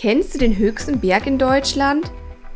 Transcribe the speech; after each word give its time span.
Kennst 0.00 0.32
du 0.32 0.38
den 0.38 0.56
höchsten 0.56 1.00
Berg 1.00 1.26
in 1.26 1.38
Deutschland? 1.38 2.12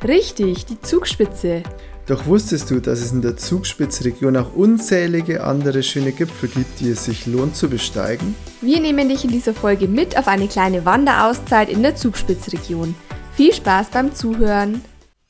Richtig, 0.06 0.64
die 0.64 0.80
Zugspitze. 0.80 1.64
Doch 2.06 2.26
wusstest 2.26 2.70
du, 2.70 2.78
dass 2.78 3.00
es 3.00 3.10
in 3.10 3.20
der 3.20 3.36
Zugspitzregion 3.36 4.36
auch 4.36 4.54
unzählige 4.54 5.42
andere 5.42 5.82
schöne 5.82 6.12
Gipfel 6.12 6.48
gibt, 6.50 6.78
die 6.78 6.90
es 6.90 7.06
sich 7.06 7.26
lohnt 7.26 7.56
zu 7.56 7.68
besteigen? 7.68 8.36
Wir 8.60 8.78
nehmen 8.78 9.08
dich 9.08 9.24
in 9.24 9.32
dieser 9.32 9.54
Folge 9.54 9.88
mit 9.88 10.16
auf 10.16 10.28
eine 10.28 10.46
kleine 10.46 10.84
Wanderauszeit 10.84 11.68
in 11.68 11.82
der 11.82 11.96
Zugspitzregion. 11.96 12.94
Viel 13.34 13.52
Spaß 13.52 13.88
beim 13.88 14.14
Zuhören. 14.14 14.80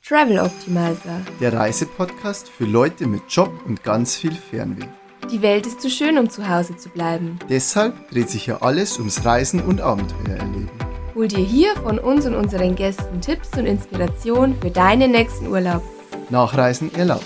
Travel 0.07 0.37
Optimizer. 0.37 1.19
Der 1.41 1.53
Reisepodcast 1.53 2.47
für 2.47 2.65
Leute 2.65 3.07
mit 3.07 3.23
Job 3.27 3.51
und 3.65 3.81
ganz 3.81 4.15
viel 4.15 4.33
Fernweh. 4.33 4.85
Die 5.31 5.41
Welt 5.41 5.65
ist 5.65 5.81
zu 5.81 5.89
schön, 5.89 6.19
um 6.19 6.29
zu 6.29 6.47
Hause 6.47 6.77
zu 6.77 6.89
bleiben. 6.89 7.39
Deshalb 7.49 8.11
dreht 8.11 8.29
sich 8.29 8.45
ja 8.45 8.61
alles 8.61 8.99
ums 8.99 9.25
Reisen 9.25 9.61
und 9.61 9.81
Abenteuer 9.81 10.37
erleben. 10.37 10.82
Hol 11.15 11.27
dir 11.27 11.45
hier 11.45 11.75
von 11.75 11.99
uns 11.99 12.25
und 12.25 12.33
unseren 12.33 12.75
Gästen 12.75 13.21
Tipps 13.21 13.55
und 13.55 13.67
Inspiration 13.67 14.55
für 14.59 14.71
deinen 14.71 15.11
nächsten 15.11 15.47
Urlaub. 15.47 15.83
Nachreisen 16.31 16.93
erlaubt. 16.95 17.25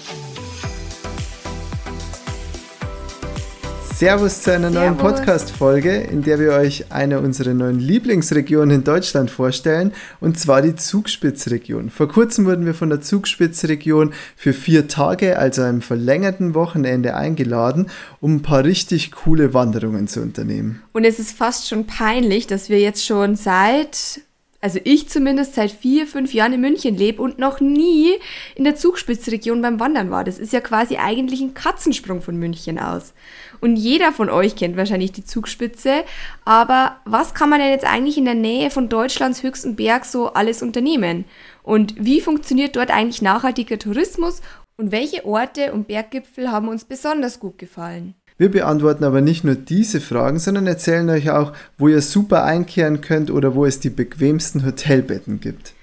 Servus 3.97 4.43
zu 4.43 4.53
einer 4.53 4.69
neuen 4.69 4.95
Podcast-Folge, 4.95 5.91
in 5.91 6.21
der 6.21 6.39
wir 6.39 6.51
euch 6.51 6.91
eine 6.91 7.19
unserer 7.19 7.55
neuen 7.55 7.79
Lieblingsregionen 7.79 8.69
in 8.69 8.83
Deutschland 8.83 9.31
vorstellen, 9.31 9.91
und 10.19 10.37
zwar 10.37 10.61
die 10.61 10.75
Zugspitzregion. 10.75 11.89
Vor 11.89 12.07
kurzem 12.07 12.45
wurden 12.45 12.67
wir 12.67 12.75
von 12.75 12.91
der 12.91 13.01
Zugspitzregion 13.01 14.13
für 14.35 14.53
vier 14.53 14.87
Tage, 14.87 15.39
also 15.39 15.63
einem 15.63 15.81
verlängerten 15.81 16.53
Wochenende, 16.53 17.15
eingeladen, 17.15 17.89
um 18.21 18.35
ein 18.35 18.41
paar 18.43 18.63
richtig 18.63 19.13
coole 19.13 19.55
Wanderungen 19.55 20.07
zu 20.07 20.21
unternehmen. 20.21 20.83
Und 20.93 21.03
es 21.03 21.17
ist 21.17 21.35
fast 21.35 21.67
schon 21.67 21.87
peinlich, 21.87 22.45
dass 22.45 22.69
wir 22.69 22.79
jetzt 22.79 23.03
schon 23.03 23.35
seit 23.35 24.21
also 24.59 24.79
ich 24.83 25.07
zumindest 25.07 25.53
seit 25.53 25.71
vier, 25.71 26.07
fünf 26.07 26.33
Jahren 26.33 26.53
in 26.53 26.61
München 26.61 26.97
lebe 26.97 27.21
und 27.21 27.37
noch 27.37 27.59
nie 27.59 28.13
in 28.55 28.63
der 28.63 28.75
Zugspitzregion 28.75 29.61
beim 29.61 29.79
Wandern 29.79 30.09
war. 30.09 30.23
Das 30.23 30.39
ist 30.39 30.51
ja 30.51 30.61
quasi 30.61 30.97
eigentlich 30.97 31.41
ein 31.41 31.53
Katzensprung 31.53 32.21
von 32.21 32.37
München 32.37 32.79
aus. 32.79 33.13
Und 33.59 33.75
jeder 33.75 34.11
von 34.11 34.29
euch 34.29 34.55
kennt 34.55 34.77
wahrscheinlich 34.77 35.11
die 35.11 35.25
Zugspitze. 35.25 36.03
Aber 36.45 36.97
was 37.05 37.33
kann 37.33 37.49
man 37.49 37.59
denn 37.59 37.69
jetzt 37.69 37.85
eigentlich 37.85 38.17
in 38.17 38.25
der 38.25 38.35
Nähe 38.35 38.69
von 38.69 38.89
Deutschlands 38.89 39.43
höchsten 39.43 39.75
Berg 39.75 40.05
so 40.05 40.33
alles 40.33 40.61
unternehmen? 40.61 41.25
Und 41.63 41.95
wie 41.97 42.21
funktioniert 42.21 42.75
dort 42.75 42.91
eigentlich 42.91 43.21
nachhaltiger 43.21 43.79
Tourismus? 43.79 44.41
Und 44.77 44.91
welche 44.91 45.25
Orte 45.25 45.73
und 45.73 45.87
Berggipfel 45.87 46.51
haben 46.51 46.67
uns 46.67 46.85
besonders 46.85 47.39
gut 47.39 47.57
gefallen? 47.57 48.13
Wir 48.37 48.51
beantworten 48.51 49.03
aber 49.03 49.21
nicht 49.21 49.43
nur 49.43 49.55
diese 49.55 49.99
Fragen, 49.99 50.37
sondern 50.37 50.67
erzählen 50.67 51.09
euch 51.09 51.31
auch, 51.31 51.53
wo 51.79 51.87
ihr 51.87 52.01
super 52.01 52.43
einkehren 52.43 53.01
könnt 53.01 53.31
oder 53.31 53.55
wo 53.55 53.65
es 53.65 53.79
die 53.79 53.89
bequemsten 53.89 54.63
Hotelbetten 54.63 55.39
gibt. 55.39 55.73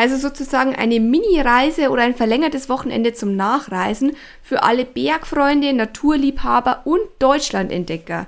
Also 0.00 0.16
sozusagen 0.16 0.74
eine 0.74 0.98
Mini-Reise 0.98 1.90
oder 1.90 2.04
ein 2.04 2.14
verlängertes 2.14 2.70
Wochenende 2.70 3.12
zum 3.12 3.36
Nachreisen 3.36 4.12
für 4.42 4.62
alle 4.62 4.86
Bergfreunde, 4.86 5.74
Naturliebhaber 5.74 6.86
und 6.86 7.02
Deutschlandentdecker. 7.18 8.26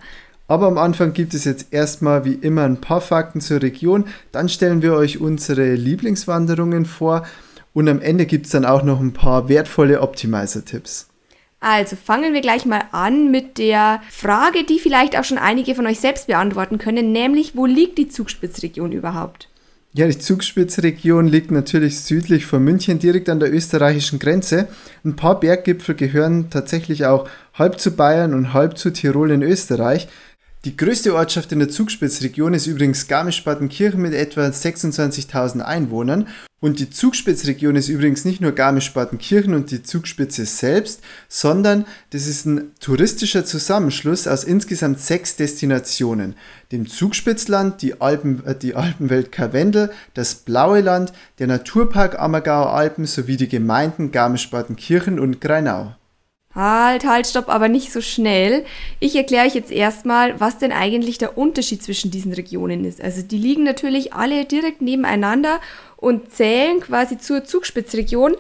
Aber 0.49 0.67
am 0.67 0.77
Anfang 0.77 1.15
gibt 1.15 1.33
es 1.33 1.47
jetzt 1.47 1.69
erstmal 1.71 2.27
wie 2.27 2.35
immer 2.35 2.65
ein 2.65 2.83
paar 2.83 3.01
Fakten 3.01 3.41
zur 3.41 3.63
Region. 3.63 4.05
Dann 4.33 4.51
stellen 4.51 4.83
wir 4.83 4.93
euch 4.93 5.23
unsere 5.23 5.73
Lieblingswanderungen 5.73 6.85
vor 6.85 7.27
und 7.73 7.89
am 7.89 8.03
Ende 8.03 8.27
gibt 8.27 8.45
es 8.45 8.53
dann 8.53 8.67
auch 8.67 8.83
noch 8.83 9.01
ein 9.01 9.15
paar 9.15 9.49
wertvolle 9.49 10.03
Optimizer-Tipps. 10.03 11.09
Also 11.61 11.97
fangen 11.97 12.35
wir 12.35 12.43
gleich 12.43 12.67
mal 12.67 12.83
an 12.93 13.31
mit 13.31 13.57
der 13.57 14.03
Frage, 14.11 14.65
die 14.65 14.79
vielleicht 14.79 15.19
auch 15.19 15.25
schon 15.25 15.39
einige 15.39 15.75
von 15.75 15.87
euch 15.87 16.01
selbst 16.01 16.27
beantworten 16.27 16.77
können, 16.77 17.13
nämlich 17.13 17.57
wo 17.57 17.65
liegt 17.65 17.97
die 17.97 18.09
Zugspitzregion 18.09 18.93
überhaupt? 18.93 19.49
Ja, 19.95 20.07
die 20.07 20.19
Zugspitzregion 20.19 21.27
liegt 21.27 21.51
natürlich 21.51 22.01
südlich 22.01 22.47
von 22.47 22.65
München, 22.65 22.99
direkt 22.99 23.29
an 23.29 23.41
der 23.41 23.53
österreichischen 23.53 24.19
Grenze. 24.19 24.69
Ein 25.05 25.17
paar 25.17 25.39
Berggipfel 25.39 25.95
gehören 25.95 26.49
tatsächlich 26.49 27.05
auch 27.05 27.29
halb 27.53 27.79
zu 27.79 27.91
Bayern 27.95 28.33
und 28.33 28.55
halb 28.55 28.79
zu 28.79 28.91
Tirol 28.91 29.33
in 29.33 29.43
Österreich. 29.43 30.09
Die 30.65 30.77
größte 30.77 31.13
Ortschaft 31.17 31.51
in 31.51 31.59
der 31.59 31.71
Zugspitzregion 31.71 32.55
ist 32.55 32.69
übrigens 32.69 33.09
Garmisch-Partenkirchen 33.09 34.01
mit 34.01 34.15
etwa 34.15 34.43
26.000 34.43 35.61
Einwohnern. 35.61 36.29
Und 36.61 36.79
die 36.79 36.89
Zugspitzregion 36.89 37.75
ist 37.75 37.89
übrigens 37.89 38.25
nicht 38.25 38.41
nur 38.41 38.53
Garmisch-Partenkirchen 38.53 39.55
und 39.55 39.73
die 39.73 39.83
Zugspitze 39.83 40.47
selbst, 40.47 41.01
sondern 41.29 41.85
das 42.11 42.29
ist 42.29 42.47
ein 42.47 42.71
touristischer 42.79 43.45
Zusammenschluss 43.45 44.29
aus 44.29 44.45
insgesamt 44.45 45.01
sechs 45.01 45.35
Destinationen. 45.35 46.37
Dem 46.71 46.87
Zugspitzland, 46.87 47.83
die, 47.83 48.01
Alpen, 48.01 48.47
äh, 48.47 48.55
die 48.55 48.77
Alpenwelt 48.77 49.33
Karwendel, 49.33 49.91
das 50.15 50.37
Blaue 50.37 50.81
Land, 50.81 51.13
der 51.41 51.49
Naturpark 51.49 52.21
Ammergauer 52.21 52.73
Alpen 52.73 53.07
sowie 53.07 53.37
die 53.37 53.49
Gemeinden 53.49 54.13
Garmisch-Partenkirchen 54.13 55.19
und 55.19 55.41
Greinau. 55.41 55.97
Halt, 56.55 57.07
halt, 57.07 57.27
stopp, 57.27 57.49
aber 57.49 57.69
nicht 57.69 57.93
so 57.93 58.03
schnell. 58.03 58.65
Ich 59.01 59.17
erkläre 59.17 59.47
euch 59.47 59.55
jetzt 59.55 59.73
erstmal, 59.73 60.39
was 60.39 60.59
denn 60.59 60.71
eigentlich 60.73 61.17
der 61.17 61.39
Unterschied 61.39 61.83
zwischen 61.83 62.11
diesen 62.11 62.33
Regionen 62.33 62.85
ist. 62.85 63.01
Also 63.01 63.23
die 63.23 63.39
liegen 63.39 63.65
natürlich 63.65 64.13
alle 64.13 64.45
direkt 64.45 64.83
nebeneinander 64.83 65.61
und 65.97 66.33
zählen 66.33 66.81
quasi 66.81 67.17
zur 67.17 67.45
Zugspitzregion. 67.45 68.35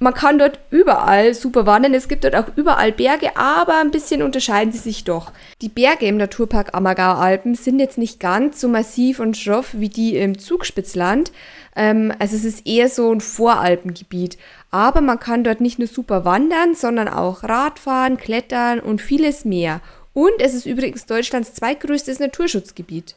Man 0.00 0.12
kann 0.12 0.38
dort 0.38 0.58
überall 0.70 1.32
super 1.32 1.64
wandern. 1.64 1.94
Es 1.94 2.08
gibt 2.08 2.24
dort 2.24 2.34
auch 2.34 2.48
überall 2.56 2.92
Berge, 2.92 3.36
aber 3.36 3.80
ein 3.80 3.92
bisschen 3.92 4.20
unterscheiden 4.20 4.72
sie 4.72 4.80
sich 4.80 5.04
doch. 5.04 5.32
Die 5.62 5.68
Berge 5.68 6.06
im 6.06 6.16
Naturpark 6.16 6.74
Ammergauer 6.74 7.16
Alpen 7.16 7.54
sind 7.54 7.78
jetzt 7.78 7.96
nicht 7.96 8.20
ganz 8.20 8.60
so 8.60 8.68
massiv 8.68 9.20
und 9.20 9.36
schroff 9.36 9.70
wie 9.72 9.88
die 9.88 10.16
im 10.16 10.38
Zugspitzland. 10.38 11.30
Ähm, 11.76 12.12
also 12.18 12.36
es 12.36 12.44
ist 12.44 12.66
eher 12.66 12.88
so 12.88 13.12
ein 13.12 13.20
Voralpengebiet. 13.20 14.36
Aber 14.74 15.02
man 15.02 15.20
kann 15.20 15.44
dort 15.44 15.60
nicht 15.60 15.78
nur 15.78 15.86
super 15.86 16.24
wandern, 16.24 16.74
sondern 16.74 17.06
auch 17.06 17.44
Radfahren, 17.44 18.16
klettern 18.16 18.80
und 18.80 19.00
vieles 19.00 19.44
mehr. 19.44 19.80
Und 20.12 20.32
es 20.40 20.52
ist 20.52 20.66
übrigens 20.66 21.06
Deutschlands 21.06 21.54
zweitgrößtes 21.54 22.18
Naturschutzgebiet. 22.18 23.14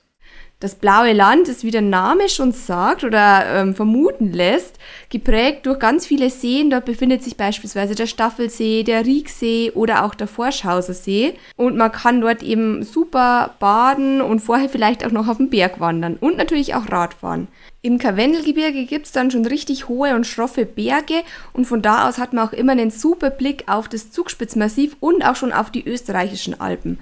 Das 0.60 0.74
blaue 0.74 1.14
Land 1.14 1.50
ist, 1.50 1.64
wie 1.64 1.70
der 1.70 1.84
Name 1.84 2.30
schon 2.30 2.52
sagt 2.52 3.04
oder 3.04 3.46
ähm, 3.46 3.76
vermuten 3.76 4.34
lässt, 4.34 4.80
geprägt 5.12 5.68
durch 5.68 5.78
ganz 5.78 6.08
viele 6.08 6.32
Seen. 6.32 6.72
Dort 6.72 6.86
befindet 6.86 7.24
sich 7.24 7.38
beispielsweise 7.38 7.94
der 7.94 8.08
Staffelsee, 8.08 8.82
der 8.82 9.06
Rieksee 9.06 9.72
oder 9.76 10.04
auch 10.04 10.16
der 10.16 10.26
Forschhauser 10.26 10.96
See. 10.96 11.36
Und 11.58 11.78
man 11.78 11.92
kann 11.92 12.22
dort 12.22 12.42
eben 12.42 12.82
super 12.82 13.54
baden 13.60 14.20
und 14.20 14.40
vorher 14.40 14.68
vielleicht 14.68 15.06
auch 15.06 15.12
noch 15.12 15.28
auf 15.28 15.38
den 15.38 15.52
Berg 15.52 15.80
wandern 15.80 16.18
und 16.20 16.38
natürlich 16.38 16.74
auch 16.74 16.90
Radfahren. 16.92 17.50
Im 17.84 18.00
Karwendelgebirge 18.00 18.86
gibt 18.86 19.06
es 19.06 19.12
dann 19.12 19.30
schon 19.30 19.46
richtig 19.46 19.88
hohe 19.88 20.16
und 20.16 20.26
schroffe 20.26 20.66
Berge 20.66 21.22
und 21.54 21.66
von 21.66 21.84
da 21.84 22.10
aus 22.10 22.18
hat 22.18 22.34
man 22.34 22.48
auch 22.48 22.52
immer 22.52 22.72
einen 22.72 22.90
super 22.90 23.30
Blick 23.30 23.66
auf 23.68 23.88
das 23.88 24.12
Zugspitzmassiv 24.12 24.98
und 25.00 25.24
auch 25.24 25.36
schon 25.36 25.54
auf 25.54 25.70
die 25.70 25.88
österreichischen 25.88 26.60
Alpen. 26.60 27.00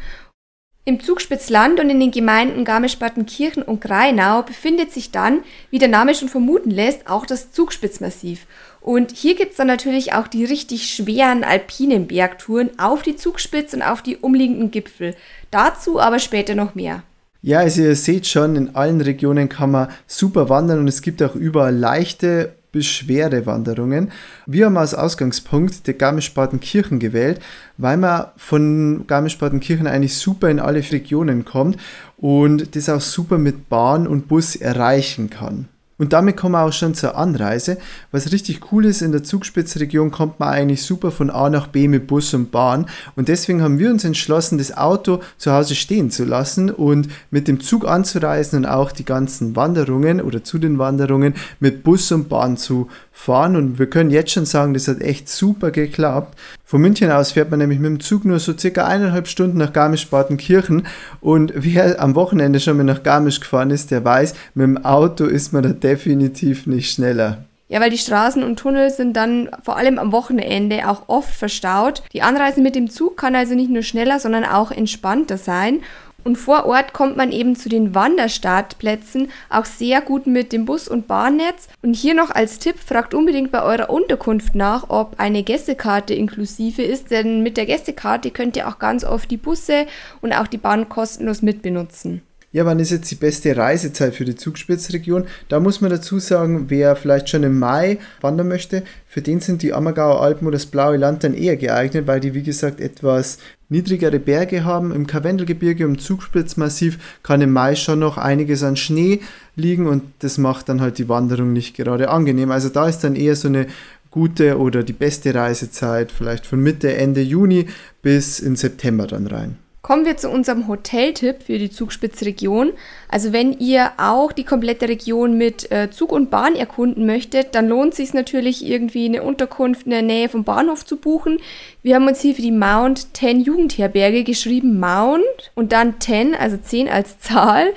Im 0.87 0.99
Zugspitzland 0.99 1.79
und 1.79 1.89
in 1.89 1.99
den 1.99 2.11
Gemeinden 2.11 2.63
Garmisch-Partenkirchen 2.63 3.63
und 3.63 3.81
Greinau 3.81 4.43
befindet 4.43 4.91
sich 4.91 5.09
dann, 5.09 5.39
wie 5.71 5.79
der 5.79 5.87
Name 5.87 6.13
schon 6.13 6.29
vermuten 6.29 6.69
lässt, 6.69 7.07
auch 7.07 7.25
das 7.25 7.51
Zugspitzmassiv. 7.51 8.45
Und 8.81 9.09
hier 9.09 9.33
gibt 9.33 9.53
es 9.53 9.57
dann 9.57 9.65
natürlich 9.65 10.13
auch 10.13 10.27
die 10.27 10.45
richtig 10.45 10.91
schweren 10.93 11.43
alpinen 11.43 12.05
Bergtouren 12.05 12.69
auf 12.77 13.01
die 13.01 13.15
Zugspitze 13.15 13.77
und 13.77 13.81
auf 13.81 14.03
die 14.03 14.17
umliegenden 14.17 14.69
Gipfel. 14.69 15.15
Dazu 15.49 15.99
aber 15.99 16.19
später 16.19 16.53
noch 16.53 16.75
mehr. 16.75 17.01
Ja, 17.41 17.61
also 17.61 17.81
ihr 17.81 17.95
seht 17.95 18.27
schon, 18.27 18.55
in 18.55 18.75
allen 18.75 19.01
Regionen 19.01 19.49
kann 19.49 19.71
man 19.71 19.87
super 20.05 20.49
wandern 20.49 20.77
und 20.77 20.87
es 20.87 21.01
gibt 21.01 21.23
auch 21.23 21.33
überall 21.33 21.75
leichte 21.75 22.53
bis 22.75 22.87
schwere 22.87 23.45
Wanderungen. 23.45 24.11
Wir 24.45 24.65
haben 24.65 24.75
als 24.75 24.93
Ausgangspunkt 24.93 25.87
der 25.87 25.93
Garmisch-Partenkirchen 25.93 26.99
gewählt, 26.99 27.39
weil 27.77 27.95
man 27.95 28.25
von 28.35 29.07
Garmisch-Partenkirchen 29.07 29.87
eigentlich 29.87 30.17
super 30.17 30.49
in 30.49 30.59
alle 30.59 30.81
Regionen 30.91 31.45
kommt 31.45 31.77
und 32.17 32.75
das 32.75 32.89
auch 32.89 32.99
super 32.99 33.37
mit 33.37 33.69
Bahn 33.69 34.07
und 34.07 34.27
Bus 34.27 34.57
erreichen 34.57 35.29
kann. 35.29 35.69
Und 35.97 36.11
damit 36.11 36.35
kommen 36.35 36.55
wir 36.55 36.63
auch 36.63 36.73
schon 36.73 36.93
zur 36.93 37.17
Anreise. 37.17 37.77
Was 38.11 38.33
richtig 38.33 38.71
cool 38.71 38.85
ist, 38.85 39.01
in 39.01 39.13
der 39.13 39.23
Zugspitzregion 39.23 40.11
kommt 40.11 40.41
man 40.41 40.49
eigentlich 40.49 40.83
super 40.83 41.09
von 41.09 41.29
A 41.29 41.49
nach 41.49 41.67
B 41.67 41.87
mit 41.87 42.05
Bus 42.05 42.33
und 42.33 42.51
Bahn. 42.51 42.87
Und 43.15 43.29
deswegen 43.29 43.61
haben 43.61 43.79
wir 43.79 43.89
uns 43.89 44.03
entschlossen, 44.03 44.57
das 44.57 44.75
Auto 44.75 45.21
zu 45.37 45.53
Hause 45.53 45.73
stehen 45.73 46.11
zu 46.11 46.25
lassen 46.25 46.69
und 46.69 47.07
mit 47.31 47.47
dem 47.47 47.61
Zug 47.61 47.87
anzureisen 47.87 48.59
und 48.59 48.65
auch 48.65 48.91
die 48.91 49.05
ganzen 49.05 49.55
Wanderungen 49.55 50.19
oder 50.19 50.43
zu 50.43 50.57
den 50.57 50.79
Wanderungen 50.79 51.33
mit 51.61 51.83
Bus 51.83 52.11
und 52.11 52.27
Bahn 52.27 52.57
zu 52.57 52.89
fahren. 53.15 53.55
Und 53.55 53.79
wir 53.79 53.89
können 53.89 54.11
jetzt 54.11 54.31
schon 54.31 54.45
sagen, 54.45 54.73
das 54.73 54.87
hat 54.87 55.01
echt 55.01 55.29
super 55.29 55.71
geklappt. 55.71 56.37
Von 56.65 56.81
München 56.81 57.09
aus 57.09 57.31
fährt 57.31 57.49
man 57.49 57.59
nämlich 57.59 57.79
mit 57.79 57.89
dem 57.89 57.99
Zug 58.01 58.25
nur 58.25 58.39
so 58.39 58.55
circa 58.55 58.85
eineinhalb 58.85 59.27
Stunden 59.27 59.57
nach 59.57 59.73
Garmisch-Partenkirchen. 59.73 60.85
Und 61.21 61.53
wer 61.55 62.01
am 62.01 62.13
Wochenende 62.13 62.59
schon 62.59 62.77
mal 62.77 62.83
nach 62.83 63.03
Garmisch 63.03 63.39
gefahren 63.39 63.71
ist, 63.71 63.89
der 63.89 64.03
weiß, 64.03 64.35
mit 64.53 64.65
dem 64.65 64.85
Auto 64.85 65.25
ist 65.25 65.53
man 65.53 65.63
da 65.63 65.69
definitiv 65.69 66.67
nicht 66.67 66.91
schneller. 66.91 67.45
Ja, 67.67 67.81
weil 67.81 67.89
die 67.89 67.97
Straßen 67.97 68.43
und 68.43 68.57
Tunnel 68.57 68.91
sind 68.91 69.17
dann 69.17 69.49
vor 69.63 69.75
allem 69.75 69.97
am 69.97 70.11
Wochenende 70.11 70.87
auch 70.87 71.03
oft 71.07 71.33
verstaut. 71.33 72.03
Die 72.13 72.21
Anreise 72.21 72.61
mit 72.61 72.75
dem 72.75 72.91
Zug 72.91 73.17
kann 73.17 73.35
also 73.35 73.55
nicht 73.55 73.71
nur 73.71 73.81
schneller, 73.81 74.19
sondern 74.19 74.45
auch 74.45 74.69
entspannter 74.69 75.37
sein. 75.37 75.79
Und 76.25 76.37
vor 76.37 76.65
Ort 76.65 76.91
kommt 76.91 77.17
man 77.17 77.31
eben 77.31 77.55
zu 77.55 77.69
den 77.69 77.93
Wanderstartplätzen 77.93 79.31
auch 79.51 79.65
sehr 79.65 80.01
gut 80.01 80.25
mit 80.25 80.53
dem 80.53 80.65
Bus- 80.65 80.87
und 80.87 81.07
Bahnnetz. 81.07 81.67
Und 81.83 81.93
hier 81.93 82.15
noch 82.15 82.31
als 82.31 82.57
Tipp, 82.57 82.79
fragt 82.79 83.13
unbedingt 83.13 83.51
bei 83.51 83.61
eurer 83.61 83.91
Unterkunft 83.91 84.55
nach, 84.55 84.89
ob 84.89 85.19
eine 85.19 85.43
Gästekarte 85.43 86.15
inklusive 86.15 86.81
ist, 86.81 87.11
denn 87.11 87.43
mit 87.43 87.57
der 87.57 87.67
Gästekarte 87.67 88.31
könnt 88.31 88.57
ihr 88.57 88.67
auch 88.67 88.79
ganz 88.79 89.03
oft 89.03 89.29
die 89.29 89.37
Busse 89.37 89.85
und 90.21 90.33
auch 90.33 90.47
die 90.47 90.57
Bahn 90.57 90.89
kostenlos 90.89 91.43
mitbenutzen. 91.43 92.23
Ja, 92.55 92.65
wann 92.65 92.79
ist 92.79 92.91
jetzt 92.91 93.11
die 93.11 93.15
beste 93.15 93.57
Reisezeit 93.57 94.15
für 94.15 94.23
die 94.23 94.37
Zugspitzregion? 94.37 95.25
Da 95.49 95.59
muss 95.59 95.81
man 95.81 95.89
dazu 95.89 96.19
sagen, 96.19 96.69
wer 96.69 96.95
vielleicht 96.95 97.27
schon 97.27 97.43
im 97.43 97.59
Mai 97.59 97.97
wandern 98.21 98.47
möchte, 98.47 98.83
für 99.05 99.21
den 99.21 99.41
sind 99.41 99.61
die 99.61 99.73
Ammergauer 99.73 100.21
Alpen 100.21 100.47
oder 100.47 100.55
das 100.55 100.65
Blaue 100.65 100.95
Land 100.95 101.25
dann 101.25 101.33
eher 101.33 101.57
geeignet, 101.57 102.07
weil 102.07 102.21
die, 102.21 102.33
wie 102.33 102.43
gesagt, 102.43 102.79
etwas 102.79 103.39
niedrigere 103.67 104.19
Berge 104.19 104.63
haben. 104.63 104.95
Im 104.95 105.05
Karwendelgebirge 105.05 105.83
im 105.83 105.99
Zugspitzmassiv 105.99 106.97
kann 107.23 107.41
im 107.41 107.51
Mai 107.51 107.75
schon 107.75 107.99
noch 107.99 108.17
einiges 108.17 108.63
an 108.63 108.77
Schnee 108.77 109.19
liegen 109.57 109.85
und 109.85 110.03
das 110.19 110.37
macht 110.37 110.69
dann 110.69 110.79
halt 110.79 110.97
die 110.97 111.09
Wanderung 111.09 111.51
nicht 111.51 111.75
gerade 111.75 112.07
angenehm. 112.07 112.51
Also 112.51 112.69
da 112.69 112.87
ist 112.87 112.99
dann 112.99 113.17
eher 113.17 113.35
so 113.35 113.49
eine 113.49 113.67
gute 114.11 114.57
oder 114.57 114.83
die 114.83 114.93
beste 114.93 115.35
Reisezeit 115.35 116.09
vielleicht 116.09 116.45
von 116.45 116.61
Mitte, 116.61 116.95
Ende 116.95 117.19
Juni 117.19 117.67
bis 118.01 118.39
in 118.39 118.55
September 118.55 119.07
dann 119.07 119.27
rein. 119.27 119.57
Kommen 119.85 120.05
wir 120.05 120.17
zu 120.17 120.31
unserem 120.31 120.67
Hoteltipp 120.67 121.43
für 121.43 121.59
die 121.59 121.69
Zugspitzregion. 121.69 122.73
Also 123.07 123.33
wenn 123.33 123.59
ihr 123.59 123.91
auch 123.97 124.31
die 124.31 124.43
komplette 124.43 124.89
Region 124.89 125.37
mit 125.37 125.71
äh, 125.71 125.91
Zug 125.91 126.11
und 126.11 126.31
Bahn 126.31 126.55
erkunden 126.55 127.05
möchtet, 127.05 127.53
dann 127.53 127.67
lohnt 127.67 127.91
es 127.91 127.97
sich 127.97 128.11
natürlich 128.11 128.65
irgendwie 128.65 129.05
eine 129.05 129.21
Unterkunft 129.21 129.85
in 129.85 129.91
der 129.91 130.01
Nähe 130.01 130.27
vom 130.27 130.43
Bahnhof 130.43 130.87
zu 130.87 130.97
buchen. 130.97 131.37
Wir 131.83 131.93
haben 131.93 132.07
uns 132.07 132.19
hier 132.21 132.33
für 132.33 132.41
die 132.41 132.49
Mount 132.49 133.15
10 133.15 133.41
Jugendherberge 133.41 134.23
geschrieben, 134.23 134.79
Mount 134.79 135.51
und 135.53 135.71
dann 135.71 136.01
10, 136.01 136.33
also 136.33 136.57
10 136.57 136.89
als 136.89 137.19
Zahl 137.19 137.67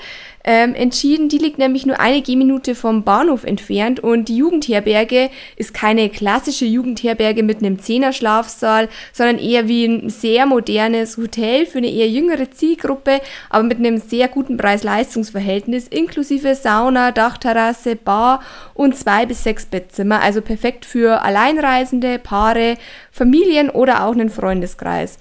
ähm, 0.49 0.75
entschieden. 0.75 1.29
Die 1.29 1.37
liegt 1.37 1.59
nämlich 1.59 1.85
nur 1.85 2.01
eine 2.01 2.23
Gehminute 2.23 2.75
vom 2.75 3.05
Bahnhof 3.05 3.45
entfernt 3.45 4.01
und 4.01 4.29
die 4.29 4.39
Jugendherberge 4.39 5.29
ist 5.57 5.75
keine 5.75 6.09
klassische 6.09 6.65
Jugendherberge 6.65 7.43
mit 7.43 7.59
einem 7.59 7.79
Zehner-Schlafsaal, 7.79 8.89
sondern 9.13 9.39
eher 9.39 9.69
wie 9.69 9.85
ein 9.85 10.09
sehr 10.09 10.47
modernes 10.47 11.19
Hotel 11.19 11.67
für 11.67 11.79
eine 11.79 11.91
eher 11.91 12.09
jüngere 12.09 12.51
Zielgruppe, 12.51 13.21
aber 13.51 13.63
mit 13.65 13.77
einem 13.77 13.99
sehr 13.99 14.27
guten 14.29 14.57
Preis-Leistungs-Verhältnis 14.57 15.87
inklusive 15.87 16.55
Sauna, 16.55 17.13
Dachterrasse, 17.13 17.95
Bar 17.95 18.41
und 18.73 18.97
zwei 18.97 19.27
bis 19.27 19.45
sechs 19.45 19.67
Bettzimmer. 19.67 20.23
Also 20.23 20.41
perfekt 20.41 20.87
für 20.87 21.23
Alleinreisende, 21.23 22.19
Paare, 22.19 22.79
Familien 23.13 23.69
oder 23.69 24.07
auch 24.07 24.13
einen 24.13 24.31
Freundeskreis. 24.31 25.19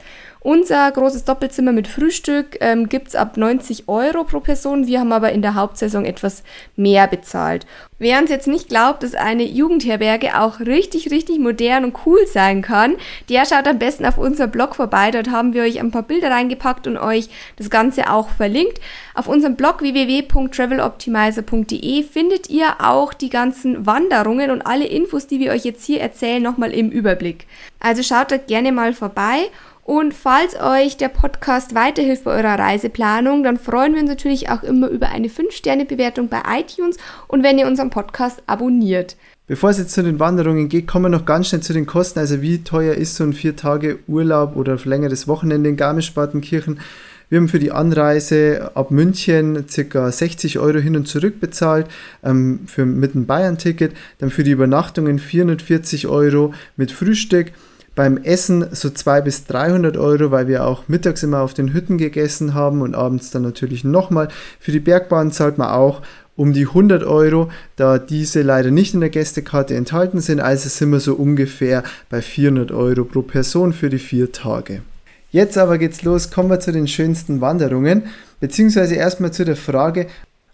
Unser 0.48 0.90
großes 0.90 1.26
Doppelzimmer 1.26 1.74
mit 1.74 1.90
Frühstück 1.90 2.56
ähm, 2.62 2.88
gibt 2.88 3.10
es 3.10 3.16
ab 3.16 3.36
90 3.36 3.90
Euro 3.90 4.24
pro 4.24 4.40
Person. 4.40 4.88
Wir 4.88 5.02
haben 5.02 5.12
aber 5.12 5.34
in 5.34 5.42
der 5.42 5.56
Hauptsaison 5.56 6.06
etwas 6.06 6.42
mehr 6.78 7.06
bezahlt. 7.08 7.68
Wer 8.00 8.20
uns 8.20 8.30
jetzt 8.30 8.48
nicht 8.48 8.70
glaubt, 8.70 9.04
dass 9.04 9.14
eine 9.14 9.44
Jugendherberge 9.44 10.40
auch 10.40 10.62
richtig, 10.62 11.12
richtig 11.12 11.40
modern 11.40 11.84
und 11.84 11.98
cool 12.06 12.26
sein 12.28 12.62
kann, 12.62 12.96
der 13.28 13.46
schaut 13.46 13.68
am 13.68 13.78
besten 13.78 14.06
auf 14.06 14.18
unser 14.18 14.48
Blog 14.48 14.76
vorbei. 14.76 15.12
Dort 15.12 15.32
haben 15.32 15.54
wir 15.54 15.64
euch 15.64 15.82
ein 15.82 15.92
paar 15.92 16.04
Bilder 16.04 16.32
reingepackt 16.32 16.88
und 16.88 16.96
euch 16.96 17.28
das 17.58 17.70
Ganze 17.70 18.10
auch 18.10 18.30
verlinkt. 18.30 18.80
Auf 19.16 19.28
unserem 19.28 19.58
Blog 19.58 19.82
www.traveloptimizer.de 19.82 22.04
findet 22.04 22.50
ihr 22.50 22.76
auch 22.80 23.14
die 23.14 23.30
ganzen 23.30 23.86
Wanderungen 23.86 24.52
und 24.52 24.62
alle 24.62 24.86
Infos, 24.86 25.28
die 25.28 25.42
wir 25.42 25.52
euch 25.52 25.66
jetzt 25.66 25.84
hier 25.84 26.00
erzählen, 26.00 26.42
nochmal 26.42 26.72
im 26.72 26.90
Überblick. 26.90 27.48
Also 27.82 28.02
schaut 28.02 28.32
dort 28.32 28.48
gerne 28.48 28.72
mal 28.72 28.94
vorbei 28.94 29.50
und 29.88 30.14
falls 30.14 30.60
euch 30.60 30.98
der 30.98 31.08
Podcast 31.08 31.74
weiterhilft 31.74 32.26
bei 32.26 32.32
eurer 32.32 32.60
Reiseplanung, 32.60 33.42
dann 33.42 33.56
freuen 33.56 33.94
wir 33.94 34.02
uns 34.02 34.10
natürlich 34.10 34.50
auch 34.50 34.62
immer 34.62 34.90
über 34.90 35.08
eine 35.08 35.30
5-Sterne-Bewertung 35.30 36.28
bei 36.28 36.42
iTunes 36.60 36.98
und 37.30 37.42
wenn 37.42 37.58
ihr 37.58 37.68
unseren 37.68 37.90
Podcast 37.90 38.44
abonniert. 38.48 39.16
Bevor 39.48 39.70
es 39.70 39.78
jetzt 39.78 39.94
zu 39.94 40.04
den 40.04 40.20
Wanderungen 40.20 40.68
geht, 40.68 40.88
kommen 40.88 41.06
wir 41.06 41.18
noch 41.18 41.24
ganz 41.24 41.48
schnell 41.48 41.62
zu 41.62 41.72
den 41.72 41.86
Kosten. 41.86 42.20
Also 42.20 42.42
wie 42.42 42.66
teuer 42.66 42.96
ist 42.96 43.16
so 43.16 43.24
ein 43.24 43.32
4 43.32 43.56
Tage 43.56 44.00
Urlaub 44.10 44.58
oder 44.58 44.78
längeres 44.84 45.26
Wochenende 45.30 45.70
in 45.70 45.78
Garmisch-Partenkirchen? 45.78 46.82
Wir 47.30 47.40
haben 47.40 47.48
für 47.48 47.60
die 47.60 47.72
Anreise 47.72 48.72
ab 48.76 48.92
München 48.92 49.68
ca. 49.74 50.12
60 50.12 50.60
Euro 50.60 50.80
hin 50.80 50.98
und 50.98 51.08
zurück 51.08 51.40
bezahlt 51.40 51.88
ähm, 52.26 52.60
für, 52.68 52.86
mit 52.86 53.16
einem 53.16 53.26
Bayern-Ticket. 53.26 53.94
Dann 54.20 54.32
für 54.32 54.44
die 54.44 54.52
Übernachtungen 54.52 55.18
440 55.18 56.08
Euro 56.08 56.54
mit 56.76 56.92
Frühstück 56.92 57.54
beim 57.98 58.18
Essen 58.18 58.68
so 58.74 58.92
200 58.92 59.26
bis 59.26 59.46
300 59.46 59.98
Euro, 59.98 60.30
weil 60.30 60.48
wir 60.48 60.66
auch 60.66 60.88
mittags 60.88 61.24
immer 61.24 61.42
auf 61.42 61.56
den 61.56 61.74
Hütten 61.74 61.98
gegessen 61.98 62.54
haben 62.54 62.84
und 62.84 62.94
abends 62.94 63.32
dann 63.32 63.42
natürlich 63.42 63.84
nochmal. 63.84 64.28
Für 64.60 64.72
die 64.72 64.80
Bergbahn 64.80 65.32
zahlt 65.32 65.58
man 65.58 65.70
auch 65.70 66.04
um 66.36 66.54
die 66.54 66.68
100 66.68 67.04
Euro, 67.04 67.50
da 67.76 67.98
diese 67.98 68.44
leider 68.44 68.70
nicht 68.70 68.94
in 68.94 69.00
der 69.00 69.10
Gästekarte 69.10 69.74
enthalten 69.74 70.22
sind. 70.22 70.40
Also 70.40 70.70
sind 70.70 70.92
wir 70.92 71.00
so 71.00 71.16
ungefähr 71.16 71.84
bei 72.12 72.22
400 72.22 72.72
Euro 72.72 73.04
pro 73.04 73.24
Person 73.24 73.74
für 73.74 73.90
die 73.90 73.98
vier 73.98 74.32
Tage. 74.32 74.84
Jetzt 75.32 75.58
aber 75.58 75.80
geht's 75.80 76.04
los, 76.04 76.30
kommen 76.30 76.52
wir 76.52 76.60
zu 76.60 76.72
den 76.72 76.88
schönsten 76.88 77.42
Wanderungen, 77.42 78.04
beziehungsweise 78.40 78.94
erstmal 78.94 79.34
zu 79.34 79.44
der 79.44 79.56
Frage, 79.56 80.06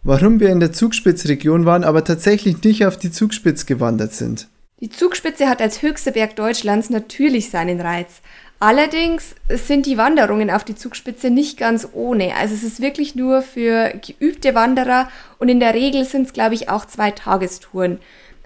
warum 0.04 0.40
wir 0.40 0.50
in 0.50 0.62
der 0.62 0.72
Zugspitzregion 0.72 1.66
waren, 1.66 1.84
aber 1.84 2.06
tatsächlich 2.06 2.64
nicht 2.64 2.86
auf 2.86 2.96
die 2.96 3.12
Zugspitz 3.12 3.66
gewandert 3.66 4.14
sind. 4.14 4.48
Die 4.84 4.90
Zugspitze 4.90 5.48
hat 5.48 5.62
als 5.62 5.82
höchster 5.82 6.12
Berg 6.12 6.36
Deutschlands 6.36 6.90
natürlich 6.90 7.50
seinen 7.50 7.80
Reiz. 7.80 8.20
Allerdings 8.60 9.34
sind 9.48 9.86
die 9.86 9.98
Wanderungen 9.98 10.52
auf 10.52 10.66
die 10.66 10.76
Zugspitze 10.76 11.30
nicht 11.30 11.58
ganz 11.58 11.88
ohne. 11.94 12.36
Also 12.36 12.54
es 12.54 12.64
ist 12.64 12.82
wirklich 12.82 13.16
nur 13.16 13.44
für 13.44 13.94
geübte 14.06 14.56
Wanderer 14.56 15.10
und 15.40 15.48
in 15.48 15.62
der 15.62 15.74
Regel 15.74 16.04
sind 16.04 16.28
es, 16.28 16.34
glaube 16.34 16.56
ich, 16.56 16.68
auch 16.68 16.84
zwei 16.84 17.12
Tagestouren. 17.12 18.00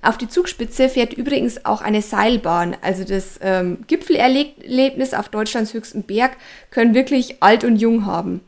Auf 0.04 0.20
die 0.20 0.30
Zugspitze 0.30 0.90
fährt 0.90 1.14
übrigens 1.14 1.66
auch 1.66 1.82
eine 1.82 2.04
Seilbahn. 2.04 2.78
Also 2.84 3.04
das 3.04 3.40
ähm, 3.42 3.80
Gipfelerlebnis 3.88 5.16
auf 5.16 5.30
Deutschlands 5.30 5.74
höchsten 5.74 6.04
Berg 6.04 6.38
können 6.70 6.94
wirklich 6.94 7.42
alt 7.42 7.64
und 7.64 7.78
jung 7.78 8.06
haben. 8.06 8.42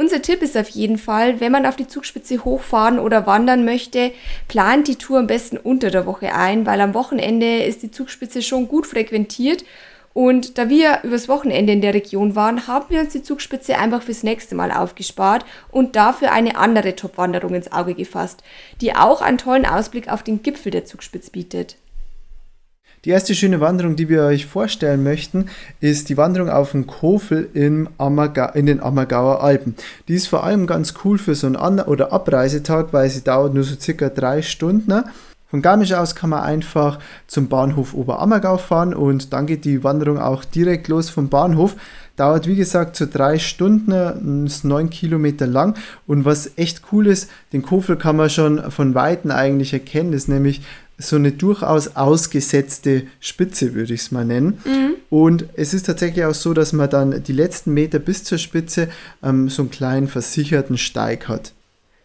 Unser 0.00 0.22
Tipp 0.22 0.42
ist 0.42 0.56
auf 0.56 0.68
jeden 0.68 0.96
Fall, 0.96 1.40
wenn 1.40 1.50
man 1.50 1.66
auf 1.66 1.74
die 1.74 1.88
Zugspitze 1.88 2.44
hochfahren 2.44 3.00
oder 3.00 3.26
wandern 3.26 3.64
möchte, 3.64 4.12
plant 4.46 4.86
die 4.86 4.94
Tour 4.94 5.18
am 5.18 5.26
besten 5.26 5.56
unter 5.56 5.90
der 5.90 6.06
Woche 6.06 6.36
ein, 6.36 6.66
weil 6.66 6.80
am 6.80 6.94
Wochenende 6.94 7.64
ist 7.64 7.82
die 7.82 7.90
Zugspitze 7.90 8.40
schon 8.42 8.68
gut 8.68 8.86
frequentiert. 8.86 9.64
Und 10.14 10.56
da 10.56 10.68
wir 10.68 11.00
übers 11.02 11.28
Wochenende 11.28 11.72
in 11.72 11.80
der 11.80 11.94
Region 11.94 12.36
waren, 12.36 12.68
haben 12.68 12.86
wir 12.90 13.00
uns 13.00 13.12
die 13.12 13.24
Zugspitze 13.24 13.76
einfach 13.76 14.02
fürs 14.02 14.22
nächste 14.22 14.54
Mal 14.54 14.70
aufgespart 14.70 15.44
und 15.72 15.96
dafür 15.96 16.30
eine 16.30 16.56
andere 16.56 16.94
Top-Wanderung 16.94 17.54
ins 17.54 17.72
Auge 17.72 17.94
gefasst, 17.94 18.44
die 18.80 18.94
auch 18.94 19.20
einen 19.20 19.38
tollen 19.38 19.66
Ausblick 19.66 20.08
auf 20.08 20.22
den 20.22 20.44
Gipfel 20.44 20.70
der 20.70 20.84
Zugspitze 20.84 21.32
bietet. 21.32 21.74
Die 23.04 23.10
erste 23.10 23.34
schöne 23.34 23.60
Wanderung, 23.60 23.94
die 23.94 24.08
wir 24.08 24.24
euch 24.24 24.46
vorstellen 24.46 25.04
möchten, 25.04 25.46
ist 25.80 26.08
die 26.08 26.16
Wanderung 26.16 26.50
auf 26.50 26.72
den 26.72 26.88
Kofel 26.88 27.48
in, 27.54 27.88
in 28.54 28.66
den 28.66 28.80
Ammergauer 28.80 29.40
Alpen. 29.40 29.76
Die 30.08 30.14
ist 30.14 30.26
vor 30.26 30.42
allem 30.42 30.66
ganz 30.66 30.94
cool 31.04 31.16
für 31.16 31.36
so 31.36 31.46
einen 31.46 31.54
An- 31.54 31.80
oder 31.80 32.12
Abreisetag, 32.12 32.92
weil 32.92 33.08
sie 33.08 33.22
dauert 33.22 33.54
nur 33.54 33.62
so 33.62 33.76
circa 33.78 34.08
drei 34.08 34.42
Stunden. 34.42 35.04
Von 35.46 35.62
Garmisch 35.62 35.92
aus 35.92 36.14
kann 36.14 36.28
man 36.28 36.42
einfach 36.42 36.98
zum 37.26 37.48
Bahnhof 37.48 37.94
Oberammergau 37.94 38.58
fahren 38.58 38.92
und 38.92 39.32
dann 39.32 39.46
geht 39.46 39.64
die 39.64 39.82
Wanderung 39.82 40.18
auch 40.18 40.44
direkt 40.44 40.88
los 40.88 41.08
vom 41.08 41.28
Bahnhof. 41.28 41.76
Dauert 42.16 42.48
wie 42.48 42.56
gesagt 42.56 42.96
so 42.96 43.06
drei 43.10 43.38
Stunden, 43.38 44.44
ist 44.44 44.64
neun 44.64 44.90
Kilometer 44.90 45.46
lang 45.46 45.78
und 46.06 46.24
was 46.24 46.50
echt 46.56 46.82
cool 46.92 47.06
ist, 47.06 47.30
den 47.52 47.62
Kofel 47.62 47.96
kann 47.96 48.16
man 48.16 48.28
schon 48.28 48.70
von 48.70 48.94
Weitem 48.94 49.30
eigentlich 49.30 49.72
erkennen, 49.72 50.12
ist 50.12 50.28
nämlich 50.28 50.60
so 50.98 51.16
eine 51.16 51.32
durchaus 51.32 51.96
ausgesetzte 51.96 53.06
Spitze, 53.20 53.74
würde 53.74 53.94
ich 53.94 54.00
es 54.02 54.10
mal 54.10 54.24
nennen. 54.24 54.60
Mhm. 54.64 54.94
Und 55.10 55.46
es 55.54 55.72
ist 55.72 55.86
tatsächlich 55.86 56.24
auch 56.24 56.34
so, 56.34 56.52
dass 56.52 56.72
man 56.72 56.90
dann 56.90 57.22
die 57.22 57.32
letzten 57.32 57.72
Meter 57.72 57.98
bis 57.98 58.24
zur 58.24 58.38
Spitze 58.38 58.88
ähm, 59.22 59.48
so 59.48 59.62
einen 59.62 59.70
kleinen 59.70 60.08
versicherten 60.08 60.76
Steig 60.76 61.28
hat. 61.28 61.52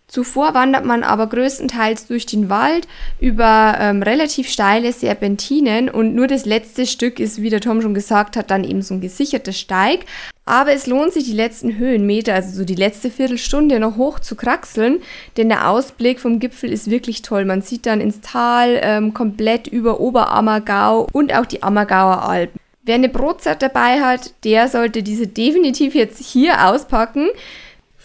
Zuvor 0.07 0.53
wandert 0.53 0.85
man 0.85 1.01
aber 1.01 1.27
größtenteils 1.27 2.07
durch 2.07 2.25
den 2.25 2.49
Wald 2.49 2.87
über 3.19 3.75
ähm, 3.79 4.03
relativ 4.03 4.47
steile 4.47 4.93
Serpentinen 4.93 5.89
und 5.89 6.13
nur 6.13 6.27
das 6.27 6.45
letzte 6.45 6.85
Stück 6.85 7.19
ist, 7.19 7.41
wie 7.41 7.49
der 7.49 7.61
Tom 7.61 7.81
schon 7.81 7.95
gesagt 7.95 8.37
hat, 8.37 8.51
dann 8.51 8.63
eben 8.63 8.83
so 8.83 8.93
ein 8.93 9.01
gesicherter 9.01 9.53
Steig. 9.53 10.01
Aber 10.45 10.73
es 10.73 10.87
lohnt 10.87 11.13
sich, 11.13 11.23
die 11.23 11.33
letzten 11.33 11.77
Höhenmeter, 11.77 12.33
also 12.33 12.57
so 12.57 12.65
die 12.65 12.75
letzte 12.75 13.09
Viertelstunde 13.09 13.79
noch 13.79 13.95
hoch 13.95 14.19
zu 14.19 14.35
kraxeln, 14.35 14.99
denn 15.37 15.47
der 15.47 15.69
Ausblick 15.69 16.19
vom 16.19 16.39
Gipfel 16.39 16.71
ist 16.71 16.89
wirklich 16.89 17.21
toll. 17.21 17.45
Man 17.45 17.61
sieht 17.61 17.85
dann 17.85 18.01
ins 18.01 18.19
Tal 18.19 18.79
ähm, 18.81 19.13
komplett 19.13 19.67
über 19.67 20.01
Oberammergau 20.01 21.07
und 21.13 21.33
auch 21.33 21.45
die 21.45 21.63
Ammergauer 21.63 22.23
Alpen. 22.23 22.59
Wer 22.85 22.95
eine 22.95 23.07
Brotzeit 23.07 23.61
dabei 23.61 24.01
hat, 24.01 24.33
der 24.43 24.67
sollte 24.67 25.03
diese 25.03 25.27
definitiv 25.27 25.95
jetzt 25.95 26.21
hier 26.21 26.67
auspacken. 26.67 27.29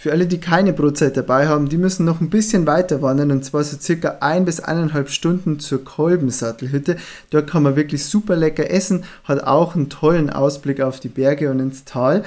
Für 0.00 0.12
alle, 0.12 0.28
die 0.28 0.38
keine 0.38 0.72
Brotzeit 0.72 1.16
dabei 1.16 1.48
haben, 1.48 1.68
die 1.68 1.76
müssen 1.76 2.04
noch 2.04 2.20
ein 2.20 2.30
bisschen 2.30 2.68
weiter 2.68 3.02
wandern 3.02 3.32
und 3.32 3.44
zwar 3.44 3.64
so 3.64 3.76
circa 3.76 4.18
ein 4.20 4.44
bis 4.44 4.60
eineinhalb 4.60 5.10
Stunden 5.10 5.58
zur 5.58 5.84
Kolbensattelhütte. 5.84 6.98
Dort 7.30 7.50
kann 7.50 7.64
man 7.64 7.74
wirklich 7.74 8.04
super 8.04 8.36
lecker 8.36 8.70
essen, 8.70 9.02
hat 9.24 9.42
auch 9.42 9.74
einen 9.74 9.88
tollen 9.88 10.30
Ausblick 10.30 10.80
auf 10.80 11.00
die 11.00 11.08
Berge 11.08 11.50
und 11.50 11.58
ins 11.58 11.84
Tal. 11.84 12.22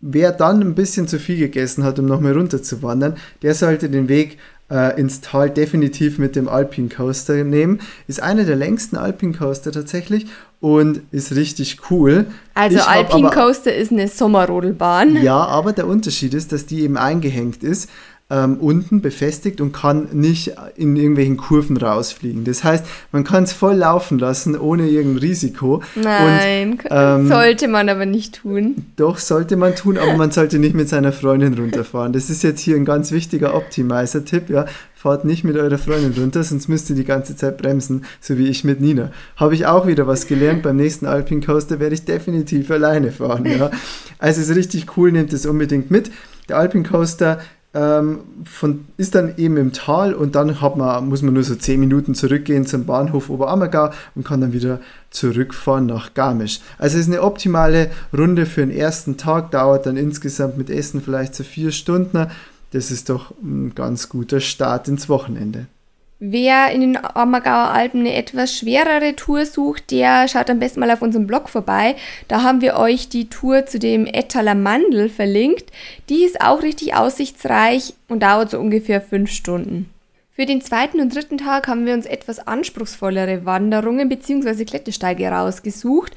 wer 0.00 0.30
dann 0.30 0.60
ein 0.60 0.76
bisschen 0.76 1.08
zu 1.08 1.18
viel 1.18 1.38
gegessen 1.38 1.82
hat, 1.82 1.98
um 1.98 2.06
nochmal 2.06 2.34
runter 2.34 2.62
zu 2.62 2.84
wandern, 2.84 3.16
der 3.42 3.56
sollte 3.56 3.90
den 3.90 4.08
Weg 4.08 4.38
äh, 4.70 4.96
ins 5.00 5.20
Tal 5.20 5.50
definitiv 5.50 6.18
mit 6.18 6.36
dem 6.36 6.48
Alpine 6.48 6.88
Coaster 6.88 7.42
nehmen. 7.42 7.80
Ist 8.06 8.22
einer 8.22 8.44
der 8.44 8.54
längsten 8.54 8.96
Alpine 8.96 9.32
Coaster 9.32 9.72
tatsächlich 9.72 10.26
und 10.60 11.02
ist 11.12 11.34
richtig 11.34 11.78
cool. 11.90 12.26
Also 12.54 12.80
Alpine 12.80 13.30
Coaster 13.30 13.74
ist 13.74 13.92
eine 13.92 14.08
Sommerrodelbahn. 14.08 15.22
Ja, 15.22 15.44
aber 15.46 15.72
der 15.72 15.86
Unterschied 15.86 16.34
ist, 16.34 16.52
dass 16.52 16.66
die 16.66 16.80
eben 16.82 16.96
eingehängt 16.96 17.62
ist 17.62 17.88
ähm, 18.30 18.58
unten 18.58 19.00
befestigt 19.00 19.60
und 19.60 19.72
kann 19.72 20.08
nicht 20.12 20.52
in 20.76 20.96
irgendwelchen 20.96 21.38
Kurven 21.38 21.76
rausfliegen. 21.76 22.44
Das 22.44 22.62
heißt, 22.62 22.84
man 23.10 23.24
kann 23.24 23.44
es 23.44 23.52
voll 23.52 23.76
laufen 23.76 24.18
lassen, 24.18 24.58
ohne 24.58 24.86
irgendein 24.88 25.20
Risiko. 25.20 25.82
Nein, 25.94 26.72
und, 26.72 26.84
ähm, 26.90 27.28
sollte 27.28 27.68
man 27.68 27.88
aber 27.88 28.04
nicht 28.04 28.42
tun. 28.42 28.86
Doch, 28.96 29.18
sollte 29.18 29.56
man 29.56 29.74
tun, 29.74 29.96
aber 29.96 30.14
man 30.16 30.30
sollte 30.30 30.58
nicht 30.58 30.74
mit 30.74 30.88
seiner 30.88 31.12
Freundin 31.12 31.54
runterfahren. 31.54 32.12
Das 32.12 32.28
ist 32.28 32.42
jetzt 32.42 32.60
hier 32.60 32.76
ein 32.76 32.84
ganz 32.84 33.12
wichtiger 33.12 33.54
Optimizer-Tipp. 33.54 34.50
Ja. 34.50 34.66
Fahrt 35.00 35.24
nicht 35.24 35.44
mit 35.44 35.56
eurer 35.56 35.78
Freundin 35.78 36.12
runter, 36.20 36.42
sonst 36.42 36.66
müsst 36.66 36.90
ihr 36.90 36.96
die 36.96 37.04
ganze 37.04 37.36
Zeit 37.36 37.56
bremsen, 37.56 38.04
so 38.20 38.36
wie 38.36 38.48
ich 38.48 38.64
mit 38.64 38.80
Nina. 38.80 39.12
Habe 39.36 39.54
ich 39.54 39.64
auch 39.64 39.86
wieder 39.86 40.08
was 40.08 40.26
gelernt. 40.26 40.64
Beim 40.64 40.74
nächsten 40.74 41.06
Alpine 41.06 41.40
Coaster 41.40 41.78
werde 41.78 41.94
ich 41.94 42.04
definitiv 42.04 42.68
alleine 42.72 43.12
fahren. 43.12 43.44
Ja. 43.46 43.70
Also 44.18 44.40
ist 44.40 44.52
richtig 44.56 44.96
cool, 44.96 45.12
nehmt 45.12 45.32
es 45.32 45.46
unbedingt 45.46 45.92
mit. 45.92 46.10
Der 46.48 46.56
Alpine 46.56 46.82
Coaster 46.82 47.38
ähm, 47.74 48.22
von, 48.42 48.86
ist 48.96 49.14
dann 49.14 49.34
eben 49.36 49.56
im 49.56 49.72
Tal 49.72 50.14
und 50.14 50.34
dann 50.34 50.60
hat 50.60 50.76
man, 50.76 51.08
muss 51.08 51.22
man 51.22 51.34
nur 51.34 51.44
so 51.44 51.54
10 51.54 51.78
Minuten 51.78 52.16
zurückgehen 52.16 52.66
zum 52.66 52.84
Bahnhof 52.84 53.30
Oberammergau 53.30 53.90
und 54.16 54.26
kann 54.26 54.40
dann 54.40 54.52
wieder 54.52 54.80
zurückfahren 55.10 55.86
nach 55.86 56.14
Garmisch. 56.14 56.58
Also 56.76 56.98
es 56.98 57.06
ist 57.06 57.12
eine 57.12 57.22
optimale 57.22 57.92
Runde 58.12 58.46
für 58.46 58.62
den 58.62 58.76
ersten 58.76 59.16
Tag, 59.16 59.52
dauert 59.52 59.86
dann 59.86 59.96
insgesamt 59.96 60.58
mit 60.58 60.70
Essen 60.70 61.00
vielleicht 61.00 61.36
so 61.36 61.44
vier 61.44 61.70
Stunden. 61.70 62.26
Das 62.72 62.90
ist 62.90 63.08
doch 63.08 63.32
ein 63.42 63.74
ganz 63.74 64.08
guter 64.08 64.40
Start 64.40 64.88
ins 64.88 65.08
Wochenende. 65.08 65.66
Wer 66.20 66.72
in 66.72 66.80
den 66.80 66.96
Ammergauer 66.96 67.70
Alpen 67.70 68.00
eine 68.00 68.14
etwas 68.14 68.52
schwerere 68.52 69.14
Tour 69.14 69.46
sucht, 69.46 69.92
der 69.92 70.26
schaut 70.26 70.50
am 70.50 70.58
besten 70.58 70.80
mal 70.80 70.90
auf 70.90 71.00
unserem 71.00 71.28
Blog 71.28 71.48
vorbei. 71.48 71.94
Da 72.26 72.42
haben 72.42 72.60
wir 72.60 72.74
euch 72.74 73.08
die 73.08 73.28
Tour 73.28 73.66
zu 73.66 73.78
dem 73.78 74.04
Ettaler 74.04 74.56
Mandel 74.56 75.10
verlinkt. 75.10 75.70
Die 76.08 76.24
ist 76.24 76.40
auch 76.40 76.62
richtig 76.62 76.96
aussichtsreich 76.96 77.94
und 78.08 78.24
dauert 78.24 78.50
so 78.50 78.58
ungefähr 78.58 79.00
fünf 79.00 79.30
Stunden. 79.30 79.88
Für 80.32 80.44
den 80.44 80.60
zweiten 80.60 81.00
und 81.00 81.14
dritten 81.14 81.38
Tag 81.38 81.68
haben 81.68 81.86
wir 81.86 81.94
uns 81.94 82.06
etwas 82.06 82.40
anspruchsvollere 82.40 83.44
Wanderungen 83.44 84.08
bzw. 84.08 84.64
Klettersteige 84.64 85.28
rausgesucht. 85.28 86.16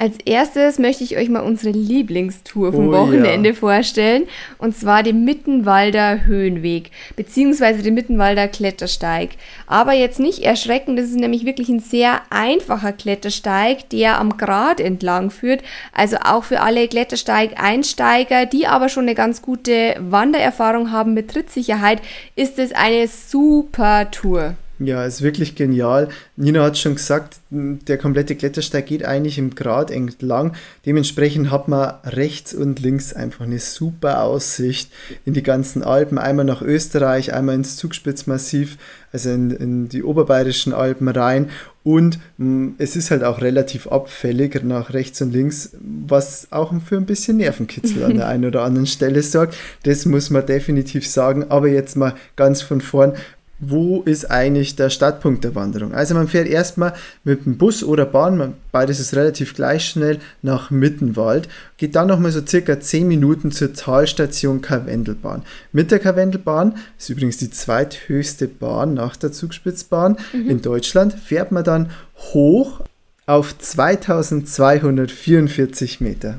Als 0.00 0.16
erstes 0.24 0.78
möchte 0.78 1.04
ich 1.04 1.18
euch 1.18 1.28
mal 1.28 1.40
unsere 1.42 1.76
Lieblingstour 1.76 2.72
vom 2.72 2.88
oh, 2.88 2.92
Wochenende 2.92 3.50
ja. 3.50 3.54
vorstellen. 3.54 4.22
Und 4.56 4.74
zwar 4.74 5.02
den 5.02 5.26
Mittenwalder 5.26 6.24
Höhenweg, 6.24 6.90
beziehungsweise 7.16 7.82
den 7.82 7.92
Mittenwalder 7.92 8.48
Klettersteig. 8.48 9.32
Aber 9.66 9.92
jetzt 9.92 10.18
nicht 10.18 10.38
erschrecken, 10.38 10.96
das 10.96 11.10
ist 11.10 11.20
nämlich 11.20 11.44
wirklich 11.44 11.68
ein 11.68 11.80
sehr 11.80 12.22
einfacher 12.30 12.92
Klettersteig, 12.92 13.90
der 13.90 14.18
am 14.18 14.38
Grat 14.38 14.80
entlang 14.80 15.28
führt. 15.28 15.62
Also 15.92 16.16
auch 16.24 16.44
für 16.44 16.62
alle 16.62 16.88
Klettersteig-Einsteiger, 16.88 18.46
die 18.46 18.66
aber 18.66 18.88
schon 18.88 19.04
eine 19.04 19.14
ganz 19.14 19.42
gute 19.42 19.96
Wandererfahrung 19.98 20.92
haben 20.92 21.12
mit 21.12 21.30
Trittsicherheit, 21.30 22.00
ist 22.36 22.58
es 22.58 22.72
eine 22.72 23.06
super 23.06 24.10
Tour. 24.10 24.54
Ja, 24.82 25.04
ist 25.04 25.20
wirklich 25.20 25.56
genial. 25.56 26.08
Nina 26.36 26.62
hat 26.62 26.78
schon 26.78 26.94
gesagt, 26.94 27.40
der 27.50 27.98
komplette 27.98 28.34
Klettersteig 28.34 28.86
geht 28.86 29.04
eigentlich 29.04 29.36
im 29.36 29.54
Grat 29.54 29.90
entlang. 29.90 30.54
Dementsprechend 30.86 31.50
hat 31.50 31.68
man 31.68 31.96
rechts 32.04 32.54
und 32.54 32.80
links 32.80 33.12
einfach 33.12 33.44
eine 33.44 33.58
super 33.58 34.22
Aussicht 34.22 34.90
in 35.26 35.34
die 35.34 35.42
ganzen 35.42 35.82
Alpen. 35.82 36.16
Einmal 36.16 36.46
nach 36.46 36.62
Österreich, 36.62 37.34
einmal 37.34 37.56
ins 37.56 37.76
Zugspitzmassiv, 37.76 38.78
also 39.12 39.28
in, 39.28 39.50
in 39.50 39.88
die 39.90 40.02
oberbayerischen 40.02 40.72
Alpen 40.72 41.08
rein. 41.08 41.50
Und 41.82 42.18
mh, 42.38 42.72
es 42.78 42.96
ist 42.96 43.10
halt 43.10 43.22
auch 43.22 43.42
relativ 43.42 43.86
abfällig 43.86 44.62
nach 44.64 44.94
rechts 44.94 45.20
und 45.20 45.32
links, 45.32 45.76
was 45.82 46.48
auch 46.52 46.72
für 46.82 46.96
ein 46.96 47.06
bisschen 47.06 47.36
Nervenkitzel 47.36 48.02
an 48.02 48.16
der 48.16 48.28
einen 48.28 48.46
oder 48.46 48.62
anderen 48.62 48.86
Stelle 48.86 49.22
sorgt. 49.22 49.56
Das 49.82 50.06
muss 50.06 50.30
man 50.30 50.46
definitiv 50.46 51.06
sagen. 51.06 51.50
Aber 51.50 51.68
jetzt 51.68 51.96
mal 51.96 52.14
ganz 52.36 52.62
von 52.62 52.80
vorn, 52.80 53.12
wo 53.60 54.02
ist 54.02 54.30
eigentlich 54.30 54.76
der 54.76 54.90
Startpunkt 54.90 55.44
der 55.44 55.54
Wanderung. 55.54 55.94
Also 55.94 56.14
man 56.14 56.28
fährt 56.28 56.48
erstmal 56.48 56.92
mit 57.24 57.44
dem 57.44 57.58
Bus 57.58 57.84
oder 57.84 58.06
Bahn, 58.06 58.54
beides 58.72 59.00
ist 59.00 59.14
relativ 59.14 59.54
gleich 59.54 59.84
schnell, 59.84 60.18
nach 60.42 60.70
Mittenwald, 60.70 61.48
geht 61.76 61.94
dann 61.94 62.08
nochmal 62.08 62.32
so 62.32 62.40
circa 62.44 62.80
10 62.80 63.06
Minuten 63.06 63.52
zur 63.52 63.74
Talstation 63.74 64.62
Karwendelbahn. 64.62 65.42
Mit 65.72 65.90
der 65.90 65.98
Karwendelbahn, 65.98 66.76
ist 66.98 67.10
übrigens 67.10 67.36
die 67.36 67.50
zweithöchste 67.50 68.48
Bahn 68.48 68.94
nach 68.94 69.16
der 69.16 69.32
Zugspitzbahn 69.32 70.16
mhm. 70.32 70.48
in 70.48 70.62
Deutschland, 70.62 71.12
fährt 71.12 71.52
man 71.52 71.64
dann 71.64 71.90
hoch 72.32 72.80
auf 73.26 73.58
2244 73.58 76.00
Meter. 76.00 76.38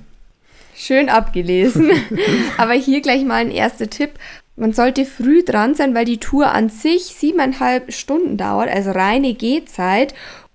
Schön 0.75 1.09
abgelesen. 1.09 1.91
Aber 2.57 2.73
hier 2.73 3.01
gleich 3.01 3.23
mal 3.23 3.35
ein 3.35 3.51
erster 3.51 3.87
Tipp. 3.87 4.13
Man 4.55 4.73
sollte 4.73 5.05
früh 5.05 5.43
dran 5.43 5.75
sein, 5.75 5.95
weil 5.95 6.05
die 6.05 6.19
Tour 6.19 6.51
an 6.51 6.69
sich 6.69 7.05
siebeneinhalb 7.05 7.93
Stunden 7.93 8.37
dauert, 8.37 8.69
also 8.69 8.91
reine 8.91 9.33
Gehzeit. 9.33 10.13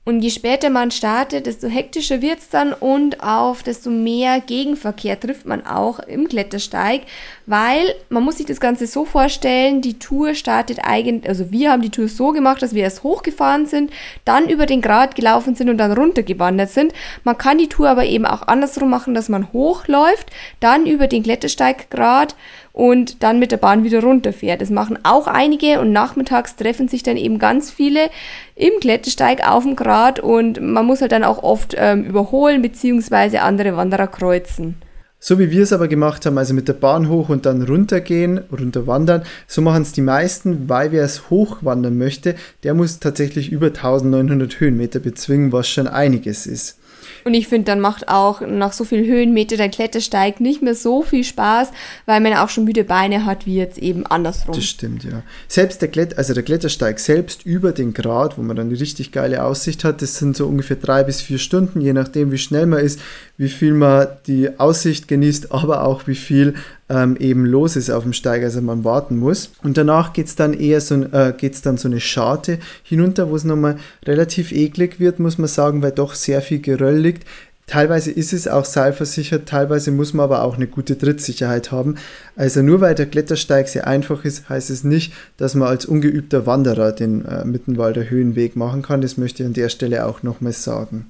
Und 0.08 0.20
je 0.20 0.30
später 0.30 0.70
man 0.70 0.92
startet, 0.92 1.46
desto 1.46 1.66
hektischer 1.66 2.22
wird 2.22 2.38
es 2.38 2.48
dann 2.48 2.72
und 2.72 3.24
auf 3.24 3.64
desto 3.64 3.90
mehr 3.90 4.40
Gegenverkehr 4.40 5.18
trifft 5.18 5.46
man 5.46 5.66
auch 5.66 5.98
im 5.98 6.28
Klettersteig, 6.28 7.00
weil 7.46 7.92
man 8.08 8.22
muss 8.22 8.36
sich 8.36 8.46
das 8.46 8.60
Ganze 8.60 8.86
so 8.86 9.04
vorstellen, 9.04 9.82
die 9.82 9.98
Tour 9.98 10.36
startet 10.36 10.78
eigentlich, 10.84 11.28
also 11.28 11.50
wir 11.50 11.72
haben 11.72 11.82
die 11.82 11.90
Tour 11.90 12.06
so 12.06 12.30
gemacht, 12.30 12.62
dass 12.62 12.72
wir 12.72 12.84
erst 12.84 13.02
hochgefahren 13.02 13.66
sind, 13.66 13.90
dann 14.24 14.48
über 14.48 14.66
den 14.66 14.80
Grat 14.80 15.16
gelaufen 15.16 15.56
sind 15.56 15.70
und 15.70 15.78
dann 15.78 15.90
runtergewandert 15.90 16.70
sind. 16.70 16.92
Man 17.24 17.36
kann 17.36 17.58
die 17.58 17.68
Tour 17.68 17.88
aber 17.88 18.04
eben 18.04 18.26
auch 18.26 18.42
andersrum 18.42 18.90
machen, 18.90 19.12
dass 19.12 19.28
man 19.28 19.52
hochläuft, 19.52 20.30
dann 20.60 20.86
über 20.86 21.08
den 21.08 21.24
Klettersteiggrad 21.24 22.36
und 22.76 23.22
dann 23.22 23.38
mit 23.38 23.52
der 23.52 23.56
Bahn 23.56 23.84
wieder 23.84 24.02
runterfährt. 24.02 24.60
Das 24.60 24.68
machen 24.68 24.98
auch 25.02 25.26
einige 25.26 25.80
und 25.80 25.92
nachmittags 25.92 26.56
treffen 26.56 26.88
sich 26.88 27.02
dann 27.02 27.16
eben 27.16 27.38
ganz 27.38 27.70
viele 27.70 28.10
im 28.54 28.72
Klettersteig 28.80 29.48
auf 29.48 29.64
dem 29.64 29.76
Grat 29.76 30.20
und 30.20 30.60
man 30.60 30.84
muss 30.84 31.00
halt 31.00 31.12
dann 31.12 31.24
auch 31.24 31.42
oft 31.42 31.74
ähm, 31.78 32.04
überholen 32.04 32.60
bzw. 32.60 33.38
andere 33.38 33.78
Wanderer 33.78 34.08
kreuzen. 34.08 34.74
So 35.18 35.38
wie 35.38 35.50
wir 35.50 35.62
es 35.62 35.72
aber 35.72 35.88
gemacht 35.88 36.26
haben, 36.26 36.36
also 36.36 36.52
mit 36.52 36.68
der 36.68 36.74
Bahn 36.74 37.08
hoch 37.08 37.30
und 37.30 37.46
dann 37.46 37.62
runtergehen, 37.62 38.42
runterwandern, 38.52 39.22
so 39.46 39.62
machen 39.62 39.80
es 39.80 39.92
die 39.92 40.02
meisten, 40.02 40.68
weil 40.68 40.92
wer 40.92 41.02
es 41.02 41.30
hochwandern 41.30 41.96
möchte, 41.96 42.34
der 42.62 42.74
muss 42.74 43.00
tatsächlich 43.00 43.50
über 43.50 43.68
1900 43.68 44.60
Höhenmeter 44.60 44.98
bezwingen, 44.98 45.50
was 45.50 45.66
schon 45.66 45.88
einiges 45.88 46.46
ist. 46.46 46.78
Und 47.26 47.34
ich 47.34 47.48
finde, 47.48 47.64
dann 47.64 47.80
macht 47.80 48.06
auch 48.06 48.40
nach 48.40 48.72
so 48.72 48.84
vielen 48.84 49.04
Höhenmeter 49.04 49.56
der 49.56 49.68
Klettersteig 49.68 50.38
nicht 50.40 50.62
mehr 50.62 50.76
so 50.76 51.02
viel 51.02 51.24
Spaß, 51.24 51.72
weil 52.04 52.20
man 52.20 52.34
auch 52.34 52.50
schon 52.50 52.62
müde 52.62 52.84
Beine 52.84 53.26
hat, 53.26 53.46
wie 53.46 53.56
jetzt 53.56 53.78
eben 53.78 54.06
andersrum. 54.06 54.54
Das 54.54 54.64
stimmt, 54.64 55.02
ja. 55.02 55.24
Selbst 55.48 55.82
der, 55.82 55.88
Klett 55.88 56.18
also 56.18 56.34
der 56.34 56.44
Klettersteig 56.44 57.00
selbst 57.00 57.44
über 57.44 57.72
den 57.72 57.94
Grat, 57.94 58.38
wo 58.38 58.42
man 58.42 58.54
dann 58.54 58.68
eine 58.68 58.78
richtig 58.78 59.10
geile 59.10 59.42
Aussicht 59.42 59.82
hat, 59.82 60.02
das 60.02 60.18
sind 60.18 60.36
so 60.36 60.46
ungefähr 60.46 60.76
drei 60.76 61.02
bis 61.02 61.20
vier 61.20 61.38
Stunden, 61.38 61.80
je 61.80 61.92
nachdem, 61.92 62.30
wie 62.30 62.38
schnell 62.38 62.66
man 62.66 62.78
ist, 62.78 63.00
wie 63.38 63.48
viel 63.48 63.74
man 63.74 64.08
die 64.26 64.58
Aussicht 64.58 65.08
genießt, 65.08 65.52
aber 65.52 65.84
auch 65.84 66.06
wie 66.06 66.14
viel 66.14 66.54
ähm, 66.88 67.16
eben 67.16 67.44
los 67.44 67.76
ist 67.76 67.90
auf 67.90 68.04
dem 68.04 68.12
Steig, 68.12 68.42
also 68.42 68.60
man 68.60 68.84
warten 68.84 69.18
muss. 69.18 69.50
Und 69.62 69.76
danach 69.76 70.12
geht 70.12 70.26
es 70.26 70.36
dann 70.36 70.54
eher 70.54 70.80
so, 70.80 70.94
äh, 70.94 71.34
geht's 71.36 71.62
dann 71.62 71.78
so 71.78 71.88
eine 71.88 72.00
Scharte 72.00 72.58
hinunter, 72.82 73.30
wo 73.30 73.36
es 73.36 73.44
nochmal 73.44 73.76
relativ 74.04 74.52
eklig 74.52 75.00
wird, 75.00 75.18
muss 75.18 75.38
man 75.38 75.48
sagen, 75.48 75.82
weil 75.82 75.92
doch 75.92 76.14
sehr 76.14 76.42
viel 76.42 76.60
Geröll 76.60 76.98
liegt. 76.98 77.26
Teilweise 77.66 78.12
ist 78.12 78.32
es 78.32 78.46
auch 78.46 78.64
seilversichert, 78.64 79.48
teilweise 79.48 79.90
muss 79.90 80.14
man 80.14 80.22
aber 80.22 80.44
auch 80.44 80.54
eine 80.54 80.68
gute 80.68 80.96
Trittsicherheit 80.96 81.72
haben. 81.72 81.96
Also 82.36 82.62
nur 82.62 82.80
weil 82.80 82.94
der 82.94 83.06
Klettersteig 83.06 83.68
sehr 83.68 83.88
einfach 83.88 84.24
ist, 84.24 84.48
heißt 84.48 84.70
es 84.70 84.84
nicht, 84.84 85.12
dass 85.36 85.56
man 85.56 85.66
als 85.66 85.84
ungeübter 85.84 86.46
Wanderer 86.46 86.92
den 86.92 87.24
äh, 87.24 87.44
Mittenwalder 87.44 88.08
Höhenweg 88.08 88.54
machen 88.54 88.82
kann. 88.82 89.00
Das 89.00 89.16
möchte 89.16 89.42
ich 89.42 89.48
an 89.48 89.52
der 89.52 89.68
Stelle 89.68 90.06
auch 90.06 90.22
nochmal 90.22 90.52
sagen. 90.52 91.06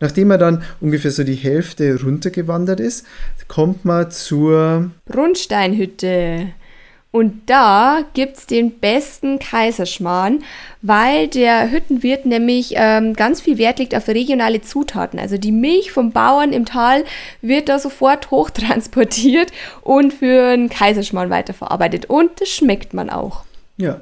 Nachdem 0.00 0.30
er 0.30 0.38
dann 0.38 0.62
ungefähr 0.80 1.10
so 1.10 1.24
die 1.24 1.34
Hälfte 1.34 2.00
runtergewandert 2.02 2.80
ist, 2.80 3.06
kommt 3.48 3.84
man 3.84 4.10
zur 4.10 4.90
Brunsteinhütte. 5.06 6.52
Und 7.10 7.48
da 7.48 8.02
gibt 8.12 8.36
es 8.36 8.46
den 8.46 8.78
besten 8.78 9.38
Kaiserschmarrn, 9.38 10.44
weil 10.82 11.26
der 11.28 11.70
Hüttenwirt 11.70 12.26
nämlich 12.26 12.74
ähm, 12.76 13.14
ganz 13.14 13.40
viel 13.40 13.56
Wert 13.56 13.78
legt 13.78 13.94
auf 13.94 14.08
regionale 14.08 14.60
Zutaten. 14.60 15.18
Also 15.18 15.38
die 15.38 15.50
Milch 15.50 15.90
vom 15.90 16.12
Bauern 16.12 16.52
im 16.52 16.66
Tal 16.66 17.04
wird 17.40 17.70
da 17.70 17.78
sofort 17.78 18.30
hochtransportiert 18.30 19.52
und 19.80 20.12
für 20.12 20.48
einen 20.48 20.68
Kaiserschmarrn 20.68 21.30
weiterverarbeitet. 21.30 22.06
Und 22.06 22.40
das 22.40 22.50
schmeckt 22.50 22.92
man 22.92 23.08
auch. 23.08 23.44
Ja, 23.78 24.00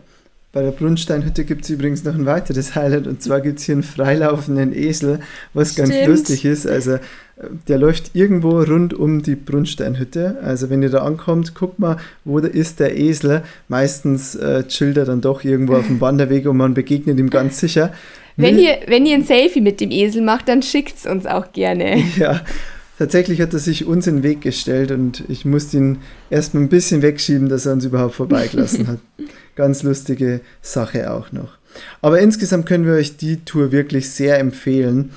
Bei 0.56 0.62
der 0.62 0.70
Brunsteinhütte 0.70 1.44
gibt 1.44 1.64
es 1.64 1.70
übrigens 1.70 2.02
noch 2.04 2.14
ein 2.14 2.24
weiteres 2.24 2.74
Highlight 2.74 3.06
und 3.06 3.22
zwar 3.22 3.42
gibt 3.42 3.58
es 3.58 3.66
hier 3.66 3.74
einen 3.74 3.82
freilaufenden 3.82 4.74
Esel, 4.74 5.20
was 5.52 5.72
Stimmt. 5.72 5.90
ganz 5.90 6.06
lustig 6.06 6.46
ist. 6.46 6.66
Also 6.66 6.92
äh, 6.92 7.00
der 7.68 7.76
läuft 7.76 8.12
irgendwo 8.14 8.62
rund 8.62 8.94
um 8.94 9.20
die 9.20 9.34
Brunsteinhütte. 9.34 10.38
Also 10.42 10.70
wenn 10.70 10.82
ihr 10.82 10.88
da 10.88 11.02
ankommt, 11.02 11.54
guckt 11.54 11.78
mal, 11.78 11.98
wo 12.24 12.40
da 12.40 12.48
ist 12.48 12.80
der 12.80 12.96
Esel. 12.96 13.42
Meistens 13.68 14.34
äh, 14.34 14.64
chillt 14.66 14.96
er 14.96 15.04
dann 15.04 15.20
doch 15.20 15.44
irgendwo 15.44 15.74
auf 15.74 15.88
dem 15.88 16.00
Wanderweg 16.00 16.46
und 16.46 16.56
man 16.56 16.72
begegnet 16.72 17.18
ihm 17.18 17.28
ganz 17.28 17.60
sicher. 17.60 17.92
Wenn 18.38 18.58
ihr, 18.58 18.78
wenn 18.86 19.04
ihr 19.04 19.16
ein 19.16 19.24
Selfie 19.24 19.60
mit 19.60 19.82
dem 19.82 19.90
Esel 19.90 20.22
macht, 20.22 20.48
dann 20.48 20.62
schickt 20.62 20.96
es 20.96 21.04
uns 21.04 21.26
auch 21.26 21.52
gerne. 21.52 22.02
Ja, 22.16 22.40
tatsächlich 22.96 23.42
hat 23.42 23.52
er 23.52 23.58
sich 23.58 23.84
uns 23.84 24.06
in 24.06 24.16
den 24.16 24.22
Weg 24.22 24.40
gestellt 24.40 24.90
und 24.90 25.22
ich 25.28 25.44
musste 25.44 25.76
ihn 25.76 25.98
erstmal 26.30 26.62
ein 26.62 26.70
bisschen 26.70 27.02
wegschieben, 27.02 27.50
dass 27.50 27.66
er 27.66 27.74
uns 27.74 27.84
überhaupt 27.84 28.14
vorbeigelassen 28.14 28.86
hat. 28.86 29.00
Ganz 29.56 29.82
lustige 29.82 30.40
Sache 30.62 31.10
auch 31.10 31.32
noch. 31.32 31.58
Aber 32.00 32.20
insgesamt 32.20 32.66
können 32.66 32.86
wir 32.86 32.94
euch 32.94 33.16
die 33.16 33.44
Tour 33.44 33.72
wirklich 33.72 34.10
sehr 34.10 34.38
empfehlen. 34.38 35.10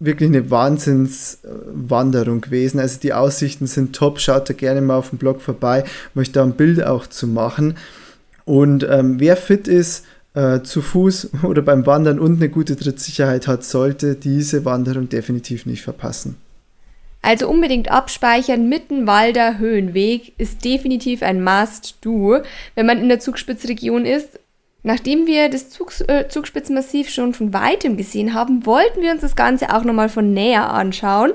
Wirklich 0.00 0.28
eine 0.28 0.50
Wahnsinnswanderung 0.50 2.40
gewesen. 2.40 2.80
Also 2.80 2.98
die 3.00 3.12
Aussichten 3.12 3.66
sind 3.66 3.94
top. 3.94 4.20
Schaut 4.20 4.48
da 4.50 4.54
gerne 4.54 4.80
mal 4.80 4.96
auf 4.96 5.10
dem 5.10 5.18
Blog 5.18 5.40
vorbei, 5.40 5.84
um 6.14 6.20
euch 6.20 6.32
da 6.32 6.42
ein 6.42 6.52
Bild 6.52 6.84
auch 6.84 7.06
zu 7.06 7.26
machen. 7.26 7.76
Und 8.44 8.86
ähm, 8.88 9.20
wer 9.20 9.36
fit 9.36 9.68
ist, 9.68 10.04
äh, 10.34 10.62
zu 10.62 10.82
Fuß 10.82 11.30
oder 11.42 11.62
beim 11.62 11.86
Wandern 11.86 12.18
und 12.18 12.36
eine 12.36 12.48
gute 12.48 12.76
Trittsicherheit 12.76 13.46
hat, 13.46 13.64
sollte 13.64 14.14
diese 14.16 14.64
Wanderung 14.64 15.08
definitiv 15.08 15.64
nicht 15.64 15.82
verpassen. 15.82 16.36
Also 17.24 17.48
unbedingt 17.48 17.90
abspeichern, 17.90 18.68
Mittenwalder 18.68 19.56
Höhenweg 19.56 20.34
ist 20.36 20.62
definitiv 20.62 21.22
ein 21.22 21.42
Must-Do, 21.42 22.42
wenn 22.74 22.84
man 22.84 23.00
in 23.00 23.08
der 23.08 23.18
Zugspitzregion 23.18 24.04
ist. 24.04 24.38
Nachdem 24.82 25.26
wir 25.26 25.48
das 25.48 25.70
Zug, 25.70 25.90
äh, 26.06 26.28
Zugspitzmassiv 26.28 27.08
schon 27.08 27.32
von 27.32 27.54
weitem 27.54 27.96
gesehen 27.96 28.34
haben, 28.34 28.66
wollten 28.66 29.00
wir 29.00 29.10
uns 29.10 29.22
das 29.22 29.36
Ganze 29.36 29.74
auch 29.74 29.84
nochmal 29.84 30.10
von 30.10 30.34
näher 30.34 30.68
anschauen. 30.68 31.32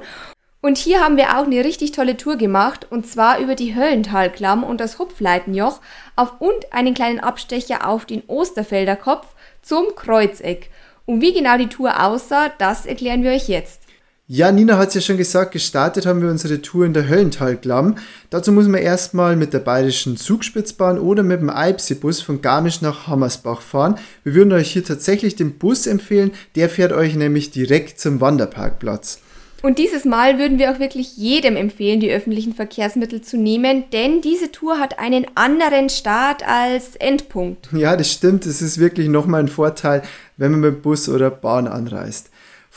Und 0.62 0.78
hier 0.78 1.04
haben 1.04 1.18
wir 1.18 1.40
auch 1.40 1.46
eine 1.46 1.64
richtig 1.64 1.92
tolle 1.92 2.18
Tour 2.18 2.36
gemacht, 2.36 2.86
und 2.92 3.08
zwar 3.08 3.40
über 3.40 3.56
die 3.56 3.74
Höllentalklamm 3.74 4.64
und 4.64 4.80
das 4.80 5.00
Hupfleitenjoch 5.00 5.82
auf 6.16 6.40
und 6.40 6.72
einen 6.72 6.94
kleinen 6.94 7.20
Abstecher 7.20 7.88
auf 7.88 8.06
den 8.06 8.22
Osterfelder 8.28 8.96
Kopf 8.96 9.26
zum 9.64 9.96
Kreuzeck. 9.96 10.70
Und 11.08 11.22
wie 11.22 11.34
genau 11.34 11.58
die 11.58 11.66
Tour 11.66 12.00
aussah, 12.06 12.50
das 12.60 12.86
erklären 12.86 13.24
wir 13.24 13.32
euch 13.32 13.50
jetzt. 13.50 13.89
Ja, 14.32 14.52
Nina 14.52 14.78
hat 14.78 14.90
es 14.90 14.94
ja 14.94 15.02
schon 15.02 15.18
gesagt, 15.18 15.54
gestartet 15.54 16.06
haben 16.06 16.22
wir 16.22 16.30
unsere 16.30 16.62
Tour 16.62 16.86
in 16.86 16.94
der 16.94 17.10
Höllentalklamm. 17.10 17.96
Dazu 18.30 18.52
muss 18.52 18.68
man 18.68 18.80
erstmal 18.80 19.36
mit 19.36 19.54
der 19.54 19.60
bayerischen 19.60 20.18
Zugspitzbahn 20.18 21.00
oder 21.00 21.24
mit 21.24 21.42
dem 21.42 21.50
Eibsee-Bus 21.50 22.22
von 22.22 22.40
Garmisch 22.40 22.84
nach 22.84 23.08
Hammersbach 23.08 23.64
fahren. 23.64 23.96
Wir 24.24 24.36
würden 24.36 24.54
euch 24.54 24.70
hier 24.70 24.84
tatsächlich 24.84 25.36
den 25.36 25.58
Bus 25.58 25.88
empfehlen, 25.88 26.30
der 26.56 26.70
fährt 26.70 26.92
euch 26.92 27.16
nämlich 27.16 27.50
direkt 27.50 28.00
zum 28.00 28.22
Wanderparkplatz. 28.22 29.20
Und 29.64 29.80
dieses 29.80 30.06
Mal 30.06 30.38
würden 30.38 30.60
wir 30.60 30.72
auch 30.72 30.80
wirklich 30.80 31.18
jedem 31.18 31.56
empfehlen, 31.56 32.00
die 32.00 32.12
öffentlichen 32.12 32.54
Verkehrsmittel 32.54 33.22
zu 33.22 33.36
nehmen, 33.36 33.86
denn 33.92 34.22
diese 34.22 34.52
Tour 34.52 34.78
hat 34.78 35.00
einen 35.00 35.26
anderen 35.34 35.90
Start 35.90 36.48
als 36.48 36.96
Endpunkt. 36.98 37.70
Ja, 37.72 37.98
das 37.98 38.12
stimmt. 38.12 38.46
Es 38.46 38.62
ist 38.62 38.78
wirklich 38.80 39.10
nochmal 39.10 39.42
ein 39.42 39.48
Vorteil, 39.48 40.04
wenn 40.38 40.52
man 40.52 40.60
mit 40.60 40.84
Bus 40.84 41.10
oder 41.10 41.32
Bahn 41.32 41.68
anreist. 41.68 42.30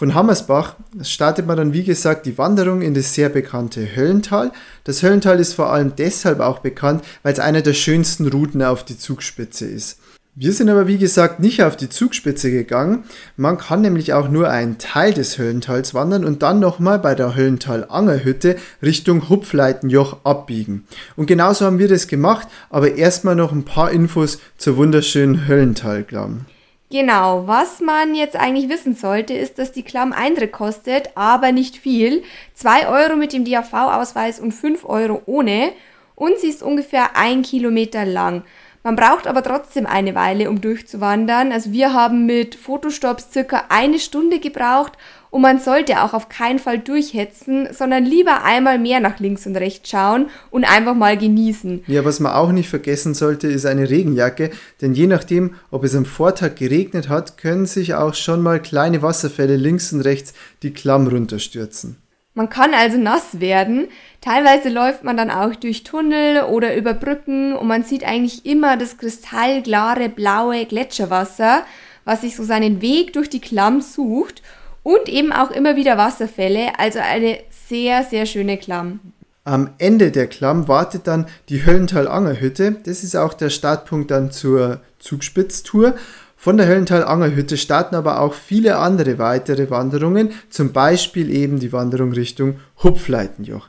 Von 0.03 0.15
Hammersbach 0.15 0.75
startet 1.03 1.47
man 1.47 1.57
dann, 1.57 1.73
wie 1.73 1.85
gesagt, 1.85 2.27
die 2.27 2.37
Wanderung 2.37 2.83
in 2.83 2.93
das 2.93 3.15
sehr 3.15 3.29
bekannte 3.29 3.95
Höllental. 3.95 4.51
Das 4.83 5.01
Höllental 5.05 5.39
ist 5.39 5.55
vor 5.55 5.71
allem 5.71 5.93
deshalb 5.97 6.41
auch 6.41 6.59
bekannt, 6.59 7.05
weil 7.23 7.33
es 7.33 7.39
eine 7.39 7.63
der 7.63 7.73
schönsten 7.73 8.27
Routen 8.27 8.65
auf 8.65 8.85
die 8.85 8.99
Zugspitze 8.99 9.65
ist. 9.65 10.01
Wir 10.35 10.53
sind 10.53 10.69
aber 10.71 10.89
wie 10.89 10.99
gesagt 10.99 11.39
nicht 11.39 11.63
auf 11.63 11.77
die 11.77 11.89
Zugspitze 11.89 12.51
gegangen. 12.51 13.05
Man 13.37 13.59
kann 13.59 13.83
nämlich 13.83 14.13
auch 14.13 14.29
nur 14.29 14.51
einen 14.51 14.79
Teil 14.79 15.15
des 15.15 15.39
Höllentals 15.39 15.95
wandern 15.95 16.25
und 16.25 16.43
dann 16.43 16.59
nochmal 16.59 16.99
bei 16.99 17.15
der 17.15 17.37
Höllental-Angerhütte 17.37 18.57
Richtung 18.83 19.29
Hupfleitenjoch 19.29 20.25
abbiegen. 20.25 20.83
Und 21.15 21.27
genauso 21.27 21.65
haben 21.65 21.79
wir 21.79 21.87
das 21.87 22.09
gemacht, 22.09 22.49
aber 22.71 22.97
erstmal 22.97 23.37
noch 23.37 23.53
ein 23.53 23.65
paar 23.65 23.93
Infos 23.93 24.41
zur 24.59 24.77
wunderschönen 24.79 25.47
Höllentalklamm. 25.47 26.47
Genau, 26.93 27.47
was 27.47 27.81
man 27.81 28.15
jetzt 28.15 28.37
eigentlich 28.37 28.69
wissen 28.69 28.95
sollte, 28.95 29.33
ist, 29.33 29.59
dass 29.59 29.73
die 29.73 29.83
Klamm 29.83 30.13
Eintritt 30.13 30.53
kostet, 30.53 31.09
aber 31.15 31.51
nicht 31.51 31.79
viel. 31.79 32.23
2 32.53 32.87
Euro 32.87 33.17
mit 33.17 33.33
dem 33.33 33.47
DAV-Ausweis 33.47 34.39
und 34.39 34.53
5 34.53 34.85
Euro 34.85 35.23
ohne. 35.25 35.73
Und 36.17 36.39
sie 36.39 36.49
ist 36.49 36.63
ungefähr 36.63 37.17
ein 37.17 37.41
Kilometer 37.41 38.05
lang. 38.05 38.45
Man 38.85 38.97
braucht 38.97 39.29
aber 39.29 39.45
trotzdem 39.45 39.87
eine 39.87 40.15
Weile, 40.17 40.51
um 40.51 40.61
durchzuwandern. 40.61 41.53
Also 41.53 41.71
wir 41.71 41.95
haben 41.95 42.27
mit 42.27 42.57
Fotostops 42.57 43.29
circa 43.33 43.65
eine 43.69 44.01
Stunde 44.01 44.41
gebraucht 44.41 44.95
und 45.31 45.41
man 45.41 45.61
sollte 45.61 46.03
auch 46.03 46.15
auf 46.15 46.29
keinen 46.29 46.59
Fall 46.59 46.81
durchhetzen, 46.81 47.69
sondern 47.73 48.05
lieber 48.05 48.43
einmal 48.43 48.81
mehr 48.81 48.99
nach 48.99 49.21
links 49.21 49.47
und 49.47 49.57
rechts 49.57 49.89
schauen 49.89 50.31
und 50.51 50.65
einfach 50.65 50.95
mal 50.95 51.17
genießen. 51.17 51.85
Ja, 51.87 52.05
was 52.05 52.19
man 52.19 52.33
auch 52.33 52.51
nicht 52.51 52.69
vergessen 52.69 53.15
sollte, 53.15 53.47
ist 53.47 53.67
eine 53.67 53.89
Regenjacke, 53.89 54.51
denn 54.81 54.95
je 54.95 55.07
nachdem, 55.07 55.55
ob 55.71 55.85
es 55.85 55.95
am 55.95 56.05
Vortag 56.05 56.57
geregnet 56.57 57.09
hat, 57.09 57.39
können 57.39 57.67
sich 57.67 57.95
auch 57.95 58.15
schon 58.15 58.43
mal 58.43 58.61
kleine 58.61 59.01
Wasserfälle 59.01 59.57
links 59.57 59.93
und 59.93 60.01
rechts 60.01 60.35
die 60.63 60.73
Klamm 60.73 61.07
runterstürzen. 61.07 62.02
Man 62.35 62.49
kann 62.49 62.73
also 62.73 62.97
nass 62.97 63.41
werden. 63.41 63.89
Teilweise 64.23 64.71
läuft 64.71 65.05
man 65.05 65.17
dann 65.17 65.31
auch 65.31 65.55
durch 65.55 65.85
Tunnel 65.85 66.45
oder 66.45 66.75
über 66.77 66.95
Brücken 66.95 67.55
und 67.55 67.67
man 67.67 67.83
sieht 67.83 68.05
eigentlich 68.05 68.47
immer 68.47 68.77
das 68.77 68.97
kristallklare 68.97 70.09
blaue 70.09 70.65
Gletscherwasser, 70.65 71.65
was 72.05 72.23
sich 72.23 72.37
so 72.37 72.43
seinen 72.43 72.81
Weg 72.81 73.13
durch 73.13 73.29
die 73.29 73.41
Klamm 73.41 73.83
sucht 73.83 74.43
und 74.83 75.09
eben 75.09 75.33
auch 75.33 75.51
immer 75.51 75.77
wieder 75.77 75.99
Wasserfälle, 75.99 76.79
also 76.79 77.01
eine 77.01 77.39
sehr, 77.51 78.03
sehr 78.05 78.27
schöne 78.27 78.57
Klamm. 78.57 79.01
Am 79.45 79.71
Ende 79.79 80.13
der 80.13 80.29
Klamm 80.29 80.69
wartet 80.69 81.09
dann 81.09 81.27
die 81.49 81.67
Höllental-Angerhütte. 81.67 82.77
Das 82.85 83.03
ist 83.03 83.17
auch 83.17 83.35
der 83.35 83.51
Startpunkt 83.51 84.11
dann 84.13 84.31
zur 84.31 84.81
Zugspitztour. 85.01 85.95
Von 86.43 86.57
der 86.57 86.67
Höllental-Angerhütte 86.67 87.57
starten 87.57 87.95
aber 87.95 88.21
auch 88.21 88.35
viele 88.35 88.79
andere 88.79 89.21
weitere 89.21 89.71
Wanderungen, 89.71 90.33
zum 90.51 90.73
Beispiel 90.73 91.31
eben 91.33 91.61
die 91.61 91.73
Wanderung 91.73 92.11
Richtung 92.11 92.59
Hupfleitenjoch. 92.83 93.69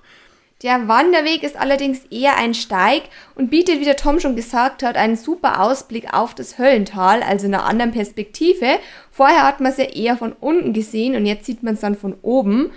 Der 0.64 0.88
Wanderweg 0.88 1.44
ist 1.44 1.56
allerdings 1.56 2.00
eher 2.10 2.36
ein 2.36 2.56
Steig 2.56 3.04
und 3.36 3.52
bietet, 3.52 3.80
wie 3.80 3.86
der 3.86 3.96
Tom 3.96 4.20
schon 4.20 4.36
gesagt 4.36 4.82
hat, 4.82 4.96
einen 4.96 5.18
super 5.18 5.62
Ausblick 5.62 6.16
auf 6.16 6.34
das 6.34 6.58
Höllental, 6.58 7.22
also 7.22 7.46
in 7.46 7.54
einer 7.54 7.66
anderen 7.66 7.92
Perspektive. 7.92 8.66
Vorher 9.12 9.46
hat 9.46 9.60
man 9.60 9.72
es 9.72 9.78
ja 9.78 9.84
eher 9.84 10.18
von 10.18 10.32
unten 10.32 10.74
gesehen 10.74 11.16
und 11.16 11.28
jetzt 11.28 11.46
sieht 11.46 11.62
man 11.62 11.76
es 11.76 11.82
dann 11.82 11.94
von 11.94 12.16
oben. 12.24 12.72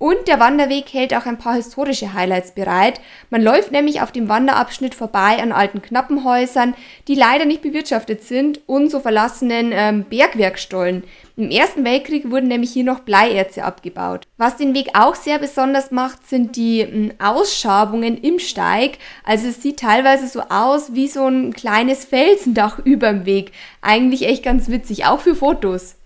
Und 0.00 0.28
der 0.28 0.40
Wanderweg 0.40 0.94
hält 0.94 1.14
auch 1.14 1.26
ein 1.26 1.36
paar 1.36 1.56
historische 1.56 2.14
Highlights 2.14 2.52
bereit. 2.52 3.02
Man 3.28 3.42
läuft 3.42 3.70
nämlich 3.70 4.00
auf 4.00 4.10
dem 4.10 4.30
Wanderabschnitt 4.30 4.94
vorbei 4.94 5.42
an 5.42 5.52
alten 5.52 5.82
Knappenhäusern, 5.82 6.72
die 7.06 7.14
leider 7.14 7.44
nicht 7.44 7.60
bewirtschaftet 7.60 8.22
sind, 8.22 8.62
und 8.66 8.90
so 8.90 9.00
verlassenen 9.00 9.72
ähm, 9.74 10.06
Bergwerkstollen. 10.08 11.04
Im 11.36 11.50
Ersten 11.50 11.84
Weltkrieg 11.84 12.30
wurden 12.30 12.48
nämlich 12.48 12.72
hier 12.72 12.84
noch 12.84 13.00
Bleierze 13.00 13.62
abgebaut. 13.62 14.26
Was 14.38 14.56
den 14.56 14.72
Weg 14.72 14.88
auch 14.94 15.14
sehr 15.14 15.38
besonders 15.38 15.90
macht, 15.90 16.26
sind 16.26 16.56
die 16.56 16.80
ähm, 16.80 17.12
Ausschabungen 17.18 18.16
im 18.16 18.38
Steig. 18.38 18.92
Also 19.22 19.48
es 19.48 19.60
sieht 19.60 19.80
teilweise 19.80 20.28
so 20.28 20.40
aus 20.48 20.94
wie 20.94 21.08
so 21.08 21.26
ein 21.26 21.52
kleines 21.52 22.06
Felsendach 22.06 22.78
überm 22.84 23.26
Weg. 23.26 23.52
Eigentlich 23.82 24.26
echt 24.26 24.44
ganz 24.44 24.70
witzig, 24.70 25.04
auch 25.04 25.20
für 25.20 25.34
Fotos. 25.34 25.96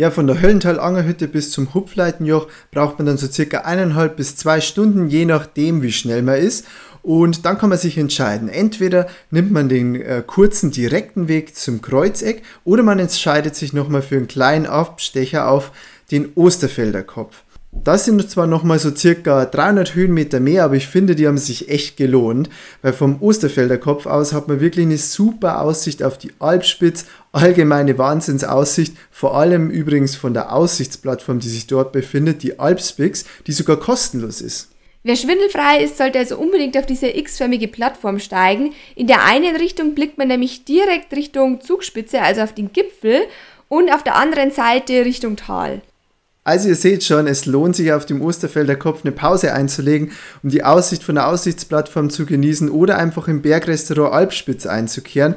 Ja, 0.00 0.12
von 0.12 0.28
der 0.28 0.40
Höllental-Angerhütte 0.40 1.26
bis 1.26 1.50
zum 1.50 1.74
Hupfleitenjoch 1.74 2.46
braucht 2.70 2.98
man 2.98 3.06
dann 3.06 3.16
so 3.16 3.26
circa 3.26 3.62
eineinhalb 3.62 4.16
bis 4.16 4.36
zwei 4.36 4.60
Stunden, 4.60 5.08
je 5.08 5.24
nachdem, 5.24 5.82
wie 5.82 5.90
schnell 5.90 6.22
man 6.22 6.36
ist. 6.36 6.66
Und 7.02 7.44
dann 7.44 7.58
kann 7.58 7.68
man 7.68 7.78
sich 7.78 7.98
entscheiden. 7.98 8.48
Entweder 8.48 9.08
nimmt 9.32 9.50
man 9.50 9.68
den 9.68 9.96
äh, 9.96 10.22
kurzen, 10.24 10.70
direkten 10.70 11.26
Weg 11.26 11.56
zum 11.56 11.82
Kreuzeck 11.82 12.44
oder 12.62 12.84
man 12.84 13.00
entscheidet 13.00 13.56
sich 13.56 13.72
nochmal 13.72 14.02
für 14.02 14.16
einen 14.16 14.28
kleinen 14.28 14.66
Abstecher 14.66 15.48
auf 15.48 15.72
den 16.12 16.30
Osterfelder 16.36 17.02
Kopf. 17.02 17.42
Das 17.84 18.04
sind 18.04 18.28
zwar 18.28 18.46
nochmal 18.46 18.78
so 18.78 18.94
circa 18.94 19.46
300 19.46 19.94
Höhenmeter 19.94 20.40
mehr, 20.40 20.64
aber 20.64 20.74
ich 20.74 20.86
finde, 20.86 21.14
die 21.14 21.26
haben 21.26 21.38
sich 21.38 21.68
echt 21.68 21.96
gelohnt, 21.96 22.50
weil 22.82 22.92
vom 22.92 23.22
Osterfelder 23.22 23.78
Kopf 23.78 24.06
aus 24.06 24.32
hat 24.32 24.48
man 24.48 24.60
wirklich 24.60 24.84
eine 24.84 24.98
super 24.98 25.62
Aussicht 25.62 26.02
auf 26.02 26.18
die 26.18 26.32
Alpspitz, 26.38 27.06
allgemeine 27.32 27.96
Wahnsinnsaussicht, 27.96 28.94
vor 29.10 29.36
allem 29.36 29.70
übrigens 29.70 30.16
von 30.16 30.34
der 30.34 30.52
Aussichtsplattform, 30.52 31.40
die 31.40 31.48
sich 31.48 31.66
dort 31.66 31.92
befindet, 31.92 32.42
die 32.42 32.58
Alpspix, 32.58 33.24
die 33.46 33.52
sogar 33.52 33.78
kostenlos 33.78 34.40
ist. 34.40 34.68
Wer 35.04 35.16
schwindelfrei 35.16 35.82
ist, 35.84 35.96
sollte 35.96 36.18
also 36.18 36.36
unbedingt 36.36 36.76
auf 36.76 36.84
diese 36.84 37.08
x-förmige 37.08 37.68
Plattform 37.68 38.18
steigen. 38.18 38.74
In 38.96 39.06
der 39.06 39.24
einen 39.24 39.56
Richtung 39.56 39.94
blickt 39.94 40.18
man 40.18 40.28
nämlich 40.28 40.64
direkt 40.64 41.14
Richtung 41.14 41.60
Zugspitze, 41.60 42.20
also 42.20 42.42
auf 42.42 42.52
den 42.52 42.72
Gipfel, 42.72 43.20
und 43.68 43.92
auf 43.92 44.02
der 44.02 44.16
anderen 44.16 44.50
Seite 44.50 45.04
Richtung 45.04 45.36
Tal. 45.36 45.82
Also 46.48 46.70
ihr 46.70 46.76
seht 46.76 47.04
schon, 47.04 47.26
es 47.26 47.44
lohnt 47.44 47.76
sich 47.76 47.92
auf 47.92 48.06
dem 48.06 48.22
Osterfelder 48.22 48.74
Kopf 48.74 49.04
eine 49.04 49.12
Pause 49.12 49.52
einzulegen, 49.52 50.12
um 50.42 50.48
die 50.48 50.64
Aussicht 50.64 51.02
von 51.02 51.16
der 51.16 51.28
Aussichtsplattform 51.28 52.08
zu 52.08 52.24
genießen 52.24 52.70
oder 52.70 52.96
einfach 52.96 53.28
im 53.28 53.42
Bergrestaurant 53.42 54.14
Alpspitz 54.14 54.64
einzukehren. 54.64 55.34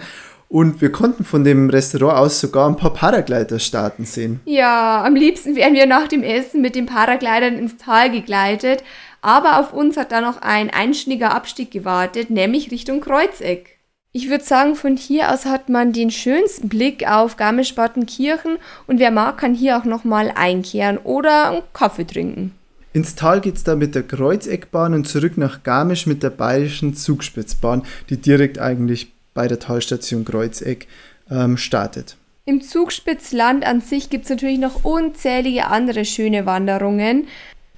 Und 0.47 0.79
wir 0.79 0.89
konnten 0.89 1.25
von 1.25 1.43
dem 1.43 1.69
Restaurant 1.69 2.17
aus 2.17 2.39
sogar 2.39 2.69
ein 2.69 2.77
paar 2.77 2.93
Paraglider 2.93 3.59
starten 3.59 4.05
sehen. 4.05 4.39
Ja, 4.45 5.03
am 5.03 5.15
liebsten 5.15 5.57
wären 5.57 5.73
wir 5.73 5.85
nach 5.85 6.07
dem 6.07 6.23
Essen 6.23 6.61
mit 6.61 6.75
den 6.75 6.85
Paraglidern 6.85 7.57
ins 7.57 7.75
Tal 7.75 8.09
gegleitet. 8.09 8.81
Aber 9.21 9.59
auf 9.59 9.73
uns 9.73 9.97
hat 9.97 10.13
da 10.13 10.21
noch 10.21 10.41
ein 10.41 10.69
einschniger 10.69 11.35
Abstieg 11.35 11.71
gewartet, 11.71 12.29
nämlich 12.29 12.71
Richtung 12.71 13.01
Kreuzeck. 13.01 13.80
Ich 14.13 14.29
würde 14.29 14.43
sagen, 14.43 14.75
von 14.75 14.97
hier 14.97 15.31
aus 15.31 15.45
hat 15.45 15.69
man 15.69 15.93
den 15.93 16.11
schönsten 16.11 16.67
Blick 16.67 17.07
auf 17.07 17.37
Garmisch-Partenkirchen 17.37 18.57
und 18.85 18.99
wer 18.99 19.09
mag, 19.09 19.37
kann 19.37 19.55
hier 19.55 19.77
auch 19.77 19.85
nochmal 19.85 20.33
einkehren 20.35 20.97
oder 20.97 21.49
einen 21.49 21.61
Kaffee 21.71 22.05
trinken. 22.05 22.53
Ins 22.91 23.15
Tal 23.15 23.39
geht 23.39 23.55
es 23.55 23.63
da 23.63 23.77
mit 23.77 23.95
der 23.95 24.03
Kreuzeckbahn 24.03 24.93
und 24.93 25.07
zurück 25.07 25.37
nach 25.37 25.63
Garmisch 25.63 26.07
mit 26.07 26.23
der 26.23 26.29
bayerischen 26.29 26.93
Zugspitzbahn, 26.93 27.83
die 28.09 28.17
direkt 28.17 28.59
eigentlich 28.59 29.13
bei 29.33 29.47
der 29.47 29.59
Talstation 29.59 30.25
Kreuzeck 30.25 30.87
ähm, 31.29 31.55
startet. 31.55 32.17
Im 32.43 32.59
Zugspitzland 32.59 33.65
an 33.65 33.79
sich 33.79 34.09
gibt 34.09 34.25
es 34.25 34.29
natürlich 34.29 34.59
noch 34.59 34.83
unzählige 34.83 35.67
andere 35.67 36.03
schöne 36.03 36.45
Wanderungen. 36.45 37.27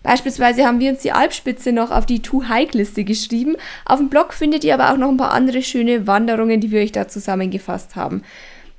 Beispielsweise 0.03 0.65
haben 0.65 0.79
wir 0.79 0.91
uns 0.91 1.01
die 1.01 1.13
Alpspitze 1.13 1.71
noch 1.71 1.89
auf 1.89 2.05
die 2.05 2.21
Too-Hike-Liste 2.21 3.03
geschrieben. 3.05 3.55
Auf 3.85 3.99
dem 3.99 4.09
Blog 4.09 4.33
findet 4.33 4.63
ihr 4.63 4.73
aber 4.73 4.91
auch 4.91 4.97
noch 4.97 5.09
ein 5.09 5.17
paar 5.17 5.31
andere 5.31 5.61
schöne 5.61 6.05
Wanderungen, 6.05 6.59
die 6.59 6.71
wir 6.71 6.81
euch 6.81 6.91
da 6.91 7.07
zusammengefasst 7.07 7.95
haben. 7.95 8.21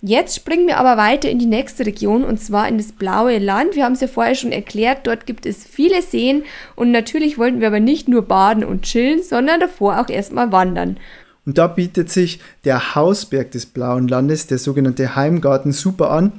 Jetzt 0.07 0.37
springen 0.37 0.67
wir 0.67 0.77
aber 0.77 0.99
weiter 1.01 1.31
in 1.31 1.39
die 1.39 1.47
nächste 1.47 1.87
Region 1.87 2.25
und 2.25 2.39
zwar 2.39 2.69
in 2.69 2.77
das 2.77 2.93
blaue 2.93 3.39
Land. 3.39 3.75
Wir 3.75 3.85
haben 3.85 3.95
es 3.95 4.03
ja 4.03 4.07
vorher 4.07 4.35
schon 4.35 4.53
erklärt, 4.53 5.07
dort 5.07 5.25
gibt 5.25 5.47
es 5.47 5.65
viele 5.65 6.03
Seen 6.03 6.43
und 6.77 6.91
natürlich 6.91 7.39
wollten 7.39 7.61
wir 7.61 7.69
aber 7.69 7.81
nicht 7.81 8.07
nur 8.07 8.21
baden 8.21 8.65
und 8.65 8.83
chillen, 8.83 9.23
sondern 9.23 9.61
davor 9.61 9.99
auch 9.99 10.11
erstmal 10.11 10.53
wandern. 10.53 10.99
Und 11.47 11.57
da 11.57 11.69
bietet 11.69 12.11
sich 12.11 12.39
der 12.65 12.95
Hausberg 12.95 13.51
des 13.53 13.65
Blauen 13.65 14.07
Landes, 14.07 14.47
der 14.47 14.59
sogenannte 14.59 15.17
Heimgarten, 15.17 15.73
super 15.73 16.11
an. 16.11 16.33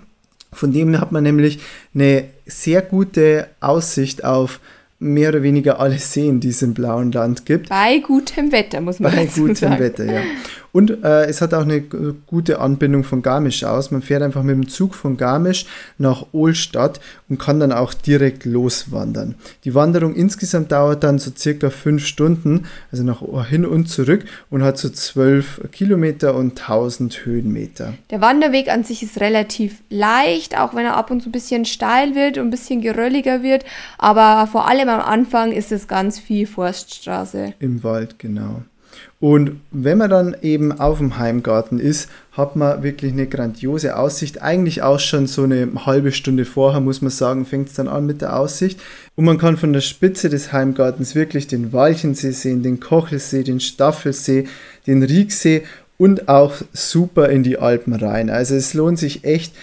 Von 0.53 0.71
dem 0.71 0.99
hat 1.01 1.11
man 1.11 1.23
nämlich 1.23 1.57
eine 1.95 2.25
sehr 2.45 2.83
gute 2.83 3.47
Aussicht 3.61 4.23
auf 4.23 4.59
mehr 4.99 5.29
oder 5.29 5.43
weniger 5.43 5.79
alle 5.79 5.97
Seen, 5.97 6.39
die 6.39 6.49
es 6.49 6.61
im 6.61 6.73
blauen 6.73 7.11
Land 7.11 7.45
gibt. 7.45 7.69
Bei 7.69 7.99
gutem 7.99 8.51
Wetter, 8.51 8.81
muss 8.81 8.99
man 8.99 9.15
Bei 9.15 9.25
gutem 9.25 9.55
sagen. 9.55 9.79
Wetter, 9.79 10.05
ja. 10.05 10.21
Und 10.75 11.05
äh, 11.05 11.27
es 11.27 11.39
hat 11.39 11.53
auch 11.53 11.61
eine 11.61 11.79
gute 11.79 12.59
Anbindung 12.59 13.05
von 13.05 13.21
Garmisch 13.21 13.63
aus. 13.63 13.91
Man 13.91 14.01
fährt 14.01 14.21
einfach 14.21 14.43
mit 14.43 14.57
dem 14.57 14.67
Zug 14.67 14.93
von 14.93 15.15
Garmisch 15.15 15.65
nach 15.97 16.25
Ohlstadt 16.33 16.99
und 17.29 17.39
kann 17.39 17.61
dann 17.61 17.71
auch 17.71 17.93
direkt 17.93 18.43
loswandern. 18.43 19.35
Die 19.63 19.73
Wanderung 19.73 20.13
insgesamt 20.15 20.73
dauert 20.73 21.05
dann 21.05 21.17
so 21.17 21.31
circa 21.33 21.69
fünf 21.69 22.05
Stunden, 22.05 22.65
also 22.91 23.05
nach 23.05 23.21
hin 23.47 23.65
und 23.65 23.87
zurück 23.87 24.25
und 24.49 24.63
hat 24.63 24.77
so 24.77 24.89
zwölf 24.89 25.61
Kilometer 25.71 26.35
und 26.35 26.59
1000 26.59 27.25
Höhenmeter. 27.25 27.93
Der 28.09 28.19
Wanderweg 28.19 28.67
an 28.67 28.83
sich 28.83 29.01
ist 29.01 29.21
relativ 29.21 29.81
leicht, 29.89 30.59
auch 30.59 30.75
wenn 30.75 30.83
er 30.83 30.97
ab 30.97 31.09
und 31.09 31.21
zu 31.21 31.29
ein 31.29 31.31
bisschen 31.31 31.63
steil 31.63 32.15
wird 32.15 32.37
und 32.37 32.47
ein 32.47 32.51
bisschen 32.51 32.81
gerölliger 32.81 33.43
wird. 33.43 33.63
Aber 33.97 34.45
vor 34.47 34.67
allem 34.67 34.89
am 34.89 34.99
Anfang 34.99 35.53
ist 35.53 35.71
es 35.71 35.87
ganz 35.87 36.19
viel 36.19 36.45
Forststraße. 36.45 37.53
Im 37.59 37.81
Wald, 37.81 38.19
genau. 38.19 38.63
Und 39.25 39.59
wenn 39.71 39.97
man 39.97 40.11
dann 40.11 40.35
eben 40.43 40.71
auf 40.71 40.99
dem 40.99 41.17
Heimgarten 41.17 41.79
ist, 41.79 42.11
hat 42.33 42.55
man 42.55 42.83
wirklich 42.83 43.11
eine 43.11 43.25
grandiose 43.25 43.97
Aussicht. 43.97 44.43
Eigentlich 44.43 44.83
auch 44.83 44.99
schon 44.99 45.25
so 45.25 45.45
eine 45.45 45.67
halbe 45.83 46.11
Stunde 46.11 46.45
vorher, 46.45 46.79
muss 46.79 47.01
man 47.01 47.09
sagen, 47.09 47.47
fängt 47.47 47.69
es 47.69 47.73
dann 47.73 47.87
an 47.87 48.05
mit 48.05 48.21
der 48.21 48.37
Aussicht. 48.37 48.79
Und 49.15 49.25
man 49.25 49.39
kann 49.39 49.57
von 49.57 49.73
der 49.73 49.81
Spitze 49.81 50.29
des 50.29 50.53
Heimgartens 50.53 51.15
wirklich 51.15 51.47
den 51.47 51.73
Walchensee 51.73 52.29
sehen, 52.29 52.61
den 52.61 52.79
Kochelsee, 52.79 53.41
den 53.41 53.59
Staffelsee, 53.59 54.45
den 54.85 55.01
Rieksee 55.01 55.63
und 55.97 56.29
auch 56.29 56.53
super 56.71 57.29
in 57.29 57.41
die 57.41 57.57
Alpen 57.57 57.93
rein. 57.93 58.29
Also 58.29 58.53
es 58.53 58.75
lohnt 58.75 58.99
sich 58.99 59.23
echt. 59.23 59.55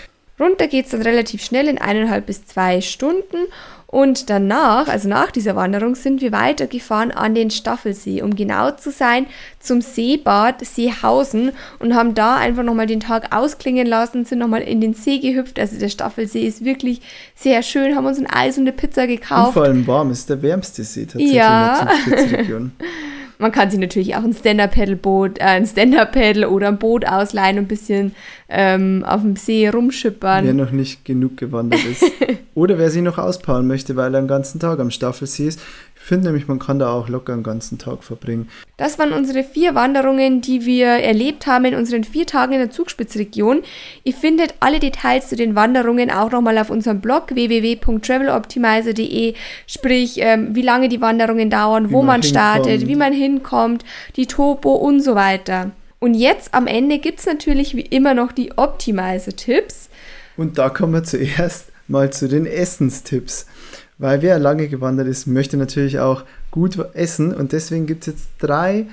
Runter 0.43 0.67
geht 0.67 0.87
es 0.87 0.91
dann 0.91 1.03
relativ 1.03 1.45
schnell 1.45 1.69
in 1.69 1.79
eineinhalb 1.79 2.27
bis 2.27 2.45
zwei 2.45 2.81
Stunden 2.81 3.37
und 3.93 4.31
danach, 4.31 4.89
also 4.89 5.07
nach 5.07 5.31
dieser 5.31 5.55
Wanderung, 5.55 5.97
sind 5.97 6.23
wir 6.23 6.33
weitergefahren 6.33 7.11
an 7.11 7.35
den 7.35 7.51
Staffelsee, 7.51 8.23
um 8.23 8.35
genau 8.35 8.71
zu 8.71 8.91
sein, 8.91 9.27
zum 9.61 9.83
Seebad 9.83 10.65
Seehausen 10.65 11.53
und 11.79 11.95
haben 11.95 12.15
da 12.15 12.37
einfach 12.37 12.63
nochmal 12.63 12.87
den 12.87 13.01
Tag 13.01 13.37
ausklingen 13.37 13.87
lassen, 13.87 14.25
sind 14.25 14.39
nochmal 14.39 14.63
in 14.63 14.81
den 14.81 14.95
See 14.95 15.19
gehüpft. 15.19 15.59
Also 15.59 15.79
der 15.79 15.91
Staffelsee 15.91 16.47
ist 16.47 16.65
wirklich 16.65 17.03
sehr 17.35 17.63
schön, 17.63 17.95
haben 17.95 18.07
uns 18.07 18.19
ein 18.19 18.27
Eis 18.27 18.57
und 18.57 18.65
eine 18.65 18.73
Pizza 18.73 19.07
gekauft. 19.07 19.49
Und 19.49 19.53
vor 19.53 19.65
allem 19.65 19.87
warm, 19.87 20.11
ist 20.11 20.31
der 20.31 20.41
wärmste 20.41 20.85
See 20.85 21.05
tatsächlich 21.05 21.35
ja. 21.35 21.81
in 21.81 21.87
der 21.87 22.17
Zugspitzregion. 22.17 22.73
Man 23.43 23.51
kann 23.51 23.73
sich 23.73 23.81
natürlich 23.81 24.15
auch 24.15 24.23
ein 24.23 24.33
Stand-Up-Paddle-Boot, 24.33 25.39
äh, 25.39 25.43
ein 25.43 25.67
Stand-Up-Paddle 25.67 26.49
oder 26.49 26.69
ein 26.69 26.79
Boot 26.79 27.05
ausleihen 27.05 27.59
und 27.59 27.65
ein 27.65 27.69
bisschen 27.69 28.15
ähm, 28.49 29.05
auf 29.05 29.23
dem 29.23 29.35
See 29.35 29.69
rumschippern. 29.69 30.45
Wer 30.45 30.55
noch 30.55 30.71
nicht 30.71 31.05
genug 31.05 31.39
gewandert 31.39 31.85
ist. 31.85 32.05
oder 32.55 32.79
wer 32.79 32.89
sich 32.91 33.03
noch 33.03 33.19
auspowern 33.19 33.67
möchte, 33.67 33.97
weil 33.97 34.15
er 34.15 34.23
den 34.23 34.29
ganzen 34.29 34.61
Tag 34.61 34.79
am 34.79 34.93
Staffelsee 34.93 35.49
ist. 35.49 35.61
Ich 36.03 36.09
finde 36.09 36.27
nämlich, 36.27 36.49
man 36.49 36.59
kann 36.59 36.81
da 36.81 36.93
auch 36.93 37.09
locker 37.09 37.33
einen 37.33 37.45
ganzen 37.45 37.79
Tag 37.79 38.03
verbringen. 38.03 38.49
Das 38.77 38.99
waren 38.99 39.13
unsere 39.13 39.45
vier 39.45 39.77
Wanderungen, 39.77 40.41
die 40.41 40.67
wir 40.67 40.89
erlebt 40.89 41.47
haben 41.47 41.65
in 41.65 41.77
unseren 41.77 42.03
vier 42.03 42.27
Tagen 42.27 42.55
in 42.55 42.59
der 42.59 42.73
Zugspitzregion. 42.73 43.63
Ihr 44.03 44.13
findet 44.13 44.55
alle 44.59 44.81
Details 44.81 45.29
zu 45.29 45.37
den 45.37 45.55
Wanderungen 45.55 46.11
auch 46.11 46.33
nochmal 46.33 46.59
auf 46.59 46.71
unserem 46.71 47.01
Blog 47.01 47.33
www.traveloptimizer.de, 47.33 49.35
sprich, 49.69 50.15
ähm, 50.17 50.57
wie 50.57 50.63
lange 50.63 50.89
die 50.89 51.01
Wanderungen 51.01 51.51
dauern, 51.51 51.91
wie 51.91 51.93
wo 51.93 51.99
man, 51.99 52.07
man 52.07 52.25
startet, 52.25 52.89
wie 52.89 52.97
man 52.97 53.13
hinkommt, 53.13 53.85
die 54.17 54.27
Topo 54.27 54.73
und 54.73 55.03
so 55.03 55.15
weiter. 55.15 55.71
Und 56.01 56.15
jetzt 56.15 56.53
am 56.53 56.67
Ende 56.67 56.99
gibt 56.99 57.21
es 57.21 57.27
natürlich 57.27 57.77
wie 57.77 57.83
immer 57.83 58.15
noch 58.15 58.33
die 58.33 58.59
Optimizer-Tipps. 58.59 59.89
Und 60.37 60.59
da 60.59 60.69
kommen 60.69 60.95
wir 60.95 61.05
zuerst 61.05 61.67
mal 61.87 62.13
zu 62.13 62.29
den 62.29 62.47
Essenstipps 62.47 63.47
weil 64.03 64.21
wer 64.21 64.41
lange 64.41 64.67
gewandert 64.67 65.07
ist, 65.07 65.29
möchte 65.29 65.57
natürlich 65.57 66.01
auch 66.01 66.25
gut 66.51 66.77
essen 66.95 67.33
und 67.33 67.53
deswegen 67.53 67.87
gibt 67.87 68.03
es 68.03 68.15
jetzt 68.15 68.29
drei 68.41 68.87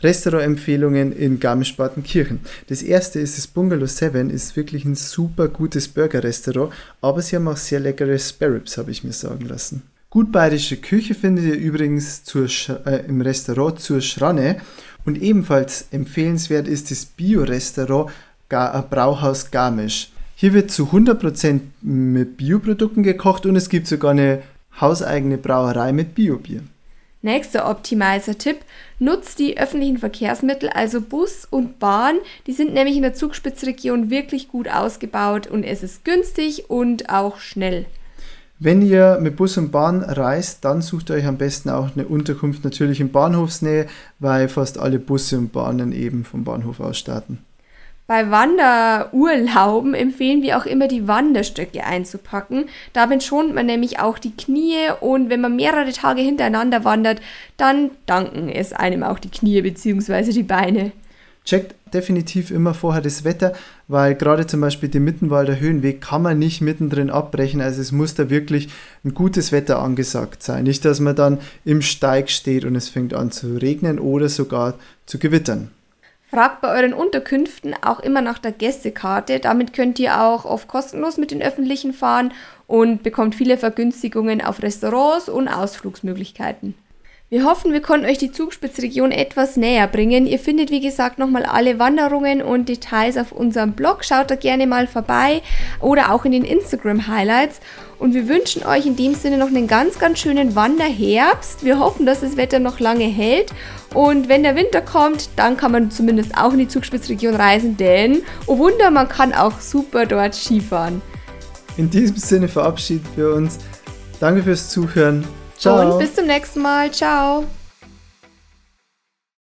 Restaurantempfehlungen 0.00 1.10
in 1.10 1.40
Garmisch-Partenkirchen. 1.40 2.38
Das 2.68 2.82
erste 2.82 3.18
ist 3.18 3.36
das 3.36 3.48
Bungalow 3.48 3.86
7, 3.86 4.30
ist 4.30 4.54
wirklich 4.54 4.84
ein 4.84 4.94
super 4.94 5.48
gutes 5.48 5.88
Burger-Restaurant, 5.88 6.72
aber 7.00 7.22
sie 7.22 7.34
haben 7.34 7.48
auch 7.48 7.56
sehr 7.56 7.80
leckere 7.80 8.16
Sparrows, 8.20 8.78
habe 8.78 8.92
ich 8.92 9.02
mir 9.02 9.12
sagen 9.12 9.46
lassen. 9.46 9.82
Gut 10.10 10.30
bayerische 10.30 10.76
Küche 10.76 11.16
findet 11.16 11.44
ihr 11.44 11.56
übrigens 11.56 12.22
äh, 12.36 13.04
im 13.08 13.20
Restaurant 13.20 13.80
zur 13.80 14.00
Schranne 14.00 14.60
und 15.04 15.20
ebenfalls 15.20 15.86
empfehlenswert 15.90 16.68
ist 16.68 16.92
das 16.92 17.04
Bio-Restaurant 17.04 18.12
äh, 18.50 18.82
Brauhaus 18.88 19.50
Garmisch. 19.50 20.12
Hier 20.42 20.54
wird 20.54 20.72
zu 20.72 20.86
100% 20.86 21.60
mit 21.82 22.36
Bioprodukten 22.36 23.04
gekocht 23.04 23.46
und 23.46 23.54
es 23.54 23.68
gibt 23.68 23.86
sogar 23.86 24.10
eine 24.10 24.42
hauseigene 24.80 25.38
Brauerei 25.38 25.92
mit 25.92 26.14
Biobier. 26.14 26.62
Nächster 27.24 27.70
Optimizer-Tipp: 27.70 28.58
Nutzt 28.98 29.38
die 29.38 29.56
öffentlichen 29.56 29.98
Verkehrsmittel, 29.98 30.68
also 30.68 31.00
Bus 31.00 31.46
und 31.48 31.78
Bahn. 31.78 32.16
Die 32.46 32.52
sind 32.52 32.74
nämlich 32.74 32.96
in 32.96 33.02
der 33.02 33.14
Zugspitzregion 33.14 34.10
wirklich 34.10 34.48
gut 34.48 34.68
ausgebaut 34.68 35.46
und 35.46 35.62
es 35.62 35.84
ist 35.84 36.04
günstig 36.04 36.68
und 36.68 37.10
auch 37.10 37.38
schnell. 37.38 37.86
Wenn 38.58 38.82
ihr 38.82 39.18
mit 39.20 39.36
Bus 39.36 39.56
und 39.56 39.72
Bahn 39.72 40.02
reist, 40.02 40.64
dann 40.64 40.82
sucht 40.82 41.10
euch 41.10 41.26
am 41.26 41.36
besten 41.36 41.70
auch 41.70 41.96
eine 41.96 42.06
Unterkunft 42.06 42.62
natürlich 42.62 43.00
in 43.00 43.10
Bahnhofsnähe, 43.10 43.86
weil 44.20 44.48
fast 44.48 44.78
alle 44.78 45.00
Busse 45.00 45.38
und 45.38 45.52
Bahnen 45.52 45.92
eben 45.92 46.24
vom 46.24 46.44
Bahnhof 46.44 46.78
aus 46.78 46.98
starten. 46.98 47.38
Bei 48.06 48.30
Wanderurlauben 48.30 49.94
empfehlen 49.94 50.42
wir 50.42 50.58
auch 50.58 50.66
immer 50.66 50.88
die 50.88 51.06
Wanderstöcke 51.06 51.84
einzupacken. 51.84 52.66
Damit 52.92 53.22
schont 53.22 53.54
man 53.54 53.66
nämlich 53.66 54.00
auch 54.00 54.18
die 54.18 54.36
Knie 54.36 54.90
und 55.00 55.30
wenn 55.30 55.40
man 55.40 55.56
mehrere 55.56 55.92
Tage 55.92 56.20
hintereinander 56.20 56.84
wandert, 56.84 57.22
dann 57.56 57.90
danken 58.06 58.48
es 58.48 58.72
einem 58.72 59.02
auch 59.02 59.18
die 59.18 59.30
Knie 59.30 59.62
bzw. 59.62 60.32
die 60.32 60.42
Beine. 60.42 60.92
Checkt 61.44 61.74
definitiv 61.92 62.50
immer 62.50 62.74
vorher 62.74 63.02
das 63.02 63.24
Wetter, 63.24 63.52
weil 63.88 64.14
gerade 64.14 64.46
zum 64.46 64.60
Beispiel 64.60 64.88
den 64.88 65.04
Mittenwalder 65.04 65.58
Höhenweg 65.58 66.00
kann 66.00 66.22
man 66.22 66.38
nicht 66.38 66.60
mittendrin 66.60 67.10
abbrechen. 67.10 67.60
Also 67.60 67.80
es 67.80 67.92
muss 67.92 68.14
da 68.14 68.30
wirklich 68.30 68.68
ein 69.04 69.14
gutes 69.14 69.52
Wetter 69.52 69.80
angesagt 69.80 70.42
sein. 70.42 70.64
Nicht, 70.64 70.84
dass 70.84 71.00
man 71.00 71.16
dann 71.16 71.38
im 71.64 71.82
Steig 71.82 72.30
steht 72.30 72.64
und 72.64 72.76
es 72.76 72.88
fängt 72.88 73.14
an 73.14 73.30
zu 73.30 73.56
regnen 73.56 73.98
oder 73.98 74.28
sogar 74.28 74.74
zu 75.06 75.18
gewittern. 75.18 75.70
Fragt 76.34 76.62
bei 76.62 76.74
euren 76.74 76.94
Unterkünften 76.94 77.74
auch 77.82 78.00
immer 78.00 78.22
nach 78.22 78.38
der 78.38 78.52
Gästekarte. 78.52 79.38
Damit 79.38 79.74
könnt 79.74 79.98
ihr 79.98 80.18
auch 80.18 80.46
oft 80.46 80.66
kostenlos 80.66 81.18
mit 81.18 81.30
den 81.30 81.42
öffentlichen 81.42 81.92
fahren 81.92 82.32
und 82.66 83.02
bekommt 83.02 83.34
viele 83.34 83.58
Vergünstigungen 83.58 84.40
auf 84.40 84.62
Restaurants 84.62 85.28
und 85.28 85.48
Ausflugsmöglichkeiten. 85.48 86.74
Wir 87.32 87.44
hoffen, 87.44 87.72
wir 87.72 87.80
konnten 87.80 88.04
euch 88.04 88.18
die 88.18 88.30
Zugspitzregion 88.30 89.10
etwas 89.10 89.56
näher 89.56 89.86
bringen. 89.86 90.26
Ihr 90.26 90.38
findet, 90.38 90.70
wie 90.70 90.80
gesagt, 90.80 91.18
nochmal 91.18 91.44
alle 91.44 91.78
Wanderungen 91.78 92.42
und 92.42 92.68
Details 92.68 93.16
auf 93.16 93.32
unserem 93.32 93.72
Blog. 93.72 94.04
Schaut 94.04 94.30
da 94.30 94.34
gerne 94.34 94.66
mal 94.66 94.86
vorbei 94.86 95.40
oder 95.80 96.12
auch 96.12 96.26
in 96.26 96.32
den 96.32 96.44
Instagram-Highlights. 96.44 97.60
Und 97.98 98.12
wir 98.12 98.28
wünschen 98.28 98.66
euch 98.66 98.84
in 98.84 98.96
dem 98.96 99.14
Sinne 99.14 99.38
noch 99.38 99.46
einen 99.46 99.66
ganz, 99.66 99.98
ganz 99.98 100.18
schönen 100.18 100.54
Wanderherbst. 100.54 101.64
Wir 101.64 101.78
hoffen, 101.78 102.04
dass 102.04 102.20
das 102.20 102.36
Wetter 102.36 102.58
noch 102.58 102.80
lange 102.80 103.06
hält. 103.06 103.50
Und 103.94 104.28
wenn 104.28 104.42
der 104.42 104.54
Winter 104.54 104.82
kommt, 104.82 105.30
dann 105.36 105.56
kann 105.56 105.72
man 105.72 105.90
zumindest 105.90 106.36
auch 106.36 106.52
in 106.52 106.58
die 106.58 106.68
Zugspitzregion 106.68 107.34
reisen, 107.34 107.78
denn, 107.78 108.20
oh 108.46 108.58
Wunder, 108.58 108.90
man 108.90 109.08
kann 109.08 109.32
auch 109.32 109.58
super 109.58 110.04
dort 110.04 110.34
Skifahren. 110.34 111.00
In 111.78 111.88
diesem 111.88 112.16
Sinne 112.18 112.48
verabschieden 112.48 113.08
wir 113.16 113.32
uns. 113.32 113.56
Danke 114.20 114.42
fürs 114.42 114.68
Zuhören. 114.68 115.24
Ciao. 115.62 115.92
Und 115.92 115.98
bis 116.00 116.12
zum 116.14 116.26
nächsten 116.26 116.60
Mal. 116.60 116.90
Ciao. 116.90 117.44